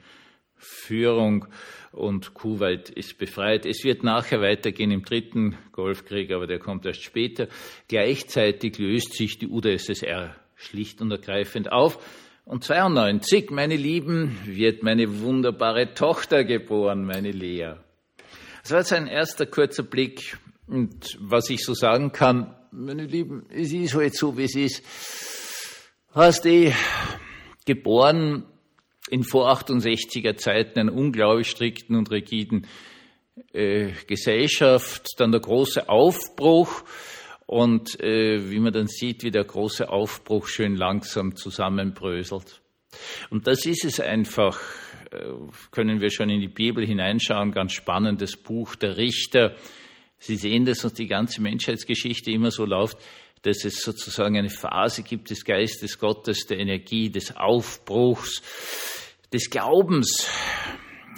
Führung 0.64 1.46
und 1.92 2.34
Kuwait 2.34 2.90
ist 2.90 3.18
befreit. 3.18 3.66
Es 3.66 3.84
wird 3.84 4.02
nachher 4.02 4.40
weitergehen 4.40 4.90
im 4.90 5.04
dritten 5.04 5.56
Golfkrieg, 5.72 6.32
aber 6.32 6.46
der 6.46 6.58
kommt 6.58 6.86
erst 6.86 7.02
später. 7.02 7.48
Gleichzeitig 7.88 8.78
löst 8.78 9.14
sich 9.14 9.38
die 9.38 9.48
UdSSR 9.48 10.34
schlicht 10.56 11.00
und 11.00 11.10
ergreifend 11.10 11.70
auf. 11.70 11.98
Und 12.44 12.64
92, 12.64 13.50
meine 13.50 13.76
Lieben, 13.76 14.38
wird 14.44 14.82
meine 14.82 15.20
wunderbare 15.20 15.94
Tochter 15.94 16.44
geboren, 16.44 17.04
meine 17.04 17.30
Lea. 17.30 17.74
Das 18.62 18.72
war 18.72 18.78
jetzt 18.78 18.92
ein 18.92 19.06
erster 19.06 19.46
kurzer 19.46 19.82
Blick. 19.82 20.38
Und 20.66 21.18
was 21.20 21.48
ich 21.50 21.62
so 21.62 21.74
sagen 21.74 22.12
kann, 22.12 22.54
meine 22.70 23.04
Lieben, 23.04 23.46
es 23.50 23.72
ist 23.72 23.94
halt 23.94 24.16
so, 24.16 24.36
wie 24.36 24.44
es 24.44 24.56
ist. 24.56 24.82
Hast 26.12 26.46
eh 26.46 26.72
geboren 27.64 28.44
in 29.10 29.22
vor 29.22 29.50
68er 29.50 30.36
Zeiten 30.36 30.78
einer 30.78 30.94
unglaublich 30.94 31.48
strikten 31.48 31.96
und 31.96 32.10
rigiden 32.10 32.66
äh, 33.52 33.92
Gesellschaft, 34.06 35.08
dann 35.18 35.32
der 35.32 35.40
große 35.40 35.88
Aufbruch 35.88 36.84
und 37.46 38.00
äh, 38.00 38.50
wie 38.50 38.60
man 38.60 38.72
dann 38.72 38.86
sieht, 38.86 39.22
wie 39.22 39.30
der 39.30 39.44
große 39.44 39.88
Aufbruch 39.88 40.46
schön 40.46 40.76
langsam 40.76 41.36
zusammenbröselt. 41.36 42.62
Und 43.30 43.46
das 43.46 43.66
ist 43.66 43.84
es 43.84 44.00
einfach, 44.00 44.60
äh, 45.10 45.18
können 45.70 46.00
wir 46.00 46.10
schon 46.10 46.30
in 46.30 46.40
die 46.40 46.48
Bibel 46.48 46.86
hineinschauen, 46.86 47.52
ganz 47.52 47.72
spannendes 47.72 48.36
Buch 48.36 48.76
der 48.76 48.96
Richter. 48.96 49.56
Sie 50.18 50.36
sehen, 50.36 50.64
dass 50.64 50.84
uns 50.84 50.94
die 50.94 51.08
ganze 51.08 51.42
Menschheitsgeschichte 51.42 52.30
immer 52.30 52.50
so 52.50 52.64
läuft, 52.64 52.98
dass 53.44 53.64
es 53.64 53.82
sozusagen 53.82 54.38
eine 54.38 54.48
Phase 54.48 55.02
gibt 55.02 55.30
des 55.30 55.44
Geistes 55.44 55.98
Gottes, 55.98 56.46
der 56.46 56.58
Energie, 56.58 57.10
des 57.10 57.36
Aufbruchs, 57.36 58.42
des 59.32 59.50
Glaubens, 59.50 60.28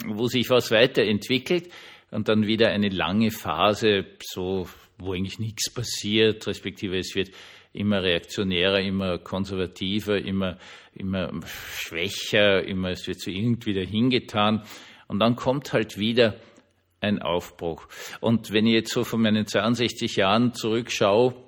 wo 0.07 0.27
sich 0.27 0.51
was 0.51 0.71
weiterentwickelt 0.73 1.71
und 2.11 2.29
dann 2.29 2.47
wieder 2.47 2.71
eine 2.71 2.89
lange 2.89 3.31
Phase, 3.31 4.07
so, 4.23 4.69
wo 4.99 5.13
eigentlich 5.13 5.39
nichts 5.39 5.73
passiert, 5.73 6.47
respektive 6.47 6.99
es 6.99 7.15
wird 7.15 7.31
immer 7.73 8.03
reaktionärer, 8.03 8.81
immer 8.81 9.19
konservativer, 9.19 10.19
immer, 10.19 10.59
immer 10.95 11.31
schwächer, 11.47 12.65
immer, 12.65 12.91
es 12.91 13.07
wird 13.07 13.21
so 13.21 13.31
irgendwie 13.31 13.75
dahingetan. 13.75 14.65
Und 15.07 15.21
dann 15.21 15.37
kommt 15.37 15.73
halt 15.73 15.99
wieder 15.99 16.37
ein 17.01 17.21
Aufbruch. 17.21 17.87
Und 18.21 18.53
wenn 18.53 18.67
ich 18.67 18.73
jetzt 18.73 18.93
so 18.93 19.05
von 19.05 19.21
meinen 19.21 19.47
62 19.47 20.17
Jahren 20.17 20.55
zurückschaue, 20.55 21.46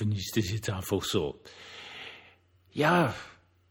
ist 0.00 0.36
das 0.36 0.50
jetzt 0.50 0.70
einfach 0.70 1.02
so. 1.02 1.40
Ja, 2.72 3.14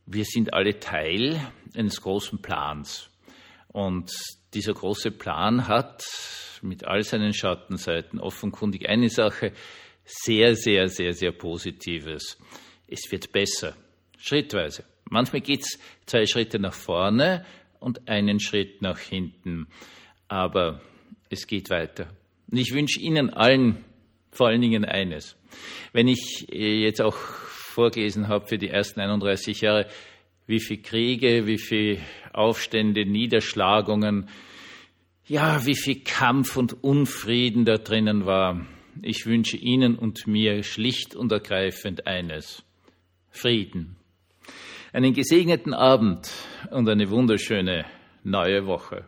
wir 0.06 0.26
sind 0.26 0.54
alle 0.54 0.80
Teil 0.80 1.40
eines 1.76 2.02
großen 2.02 2.42
Plans. 2.42 3.10
Und 3.68 4.12
dieser 4.54 4.74
große 4.74 5.12
Plan 5.12 5.68
hat 5.68 6.04
mit 6.62 6.86
all 6.86 7.04
seinen 7.04 7.34
Schattenseiten 7.34 8.20
offenkundig 8.20 8.88
eine 8.88 9.10
Sache 9.10 9.52
sehr, 10.06 10.56
sehr, 10.56 10.88
sehr, 10.88 11.14
sehr 11.14 11.32
Positives. 11.32 12.38
Es 12.88 13.12
wird 13.12 13.32
besser, 13.32 13.76
schrittweise. 14.18 14.86
Manchmal 15.10 15.42
geht 15.42 15.62
es 15.62 15.80
zwei 16.06 16.26
Schritte 16.26 16.60
nach 16.60 16.74
vorne 16.74 17.46
und 17.80 18.08
einen 18.08 18.40
Schritt 18.40 18.82
nach 18.82 19.00
hinten. 19.00 19.68
Aber 20.28 20.82
es 21.30 21.48
geht 21.48 21.70
weiter. 21.70 22.08
Und 22.50 22.58
ich 22.58 22.74
wünsche 22.74 23.00
Ihnen 23.00 23.32
allen 23.32 23.84
vor 24.36 24.48
allen 24.48 24.62
Dingen 24.62 24.86
eines. 24.86 25.38
Wenn 25.94 26.08
ich 26.08 26.48
äh, 26.52 26.84
jetzt 26.84 27.02
auch 27.02 27.16
vorgelesen 27.16 28.28
habe 28.28 28.48
für 28.48 28.58
die 28.58 28.70
ersten 28.70 29.00
31 29.00 29.62
Jahre, 29.62 29.88
wie 30.46 30.60
viele 30.60 30.82
Kriege, 30.82 31.48
wie 31.48 31.58
viele 31.58 32.00
Aufstände, 32.34 33.06
Niederschlagungen, 33.06 34.30
ja, 35.26 35.66
wie 35.66 35.76
viel 35.76 36.02
Kampf 36.04 36.56
und 36.58 36.84
Unfrieden 36.84 37.66
da 37.66 37.78
drinnen 37.78 38.26
war. 38.26 38.66
Ich 39.02 39.26
wünsche 39.26 39.58
Ihnen 39.58 39.96
und 39.96 40.28
mir 40.28 40.64
schlicht 40.64 41.16
und 41.16 41.32
ergreifend 41.32 42.06
eines. 42.06 42.64
Frieden. 43.30 43.98
Einen 44.94 45.14
gesegneten 45.14 45.74
Abend 45.74 46.32
und 46.72 46.88
eine 46.88 47.10
wunderschöne 47.10 47.86
neue 48.24 48.66
Woche. 48.66 49.08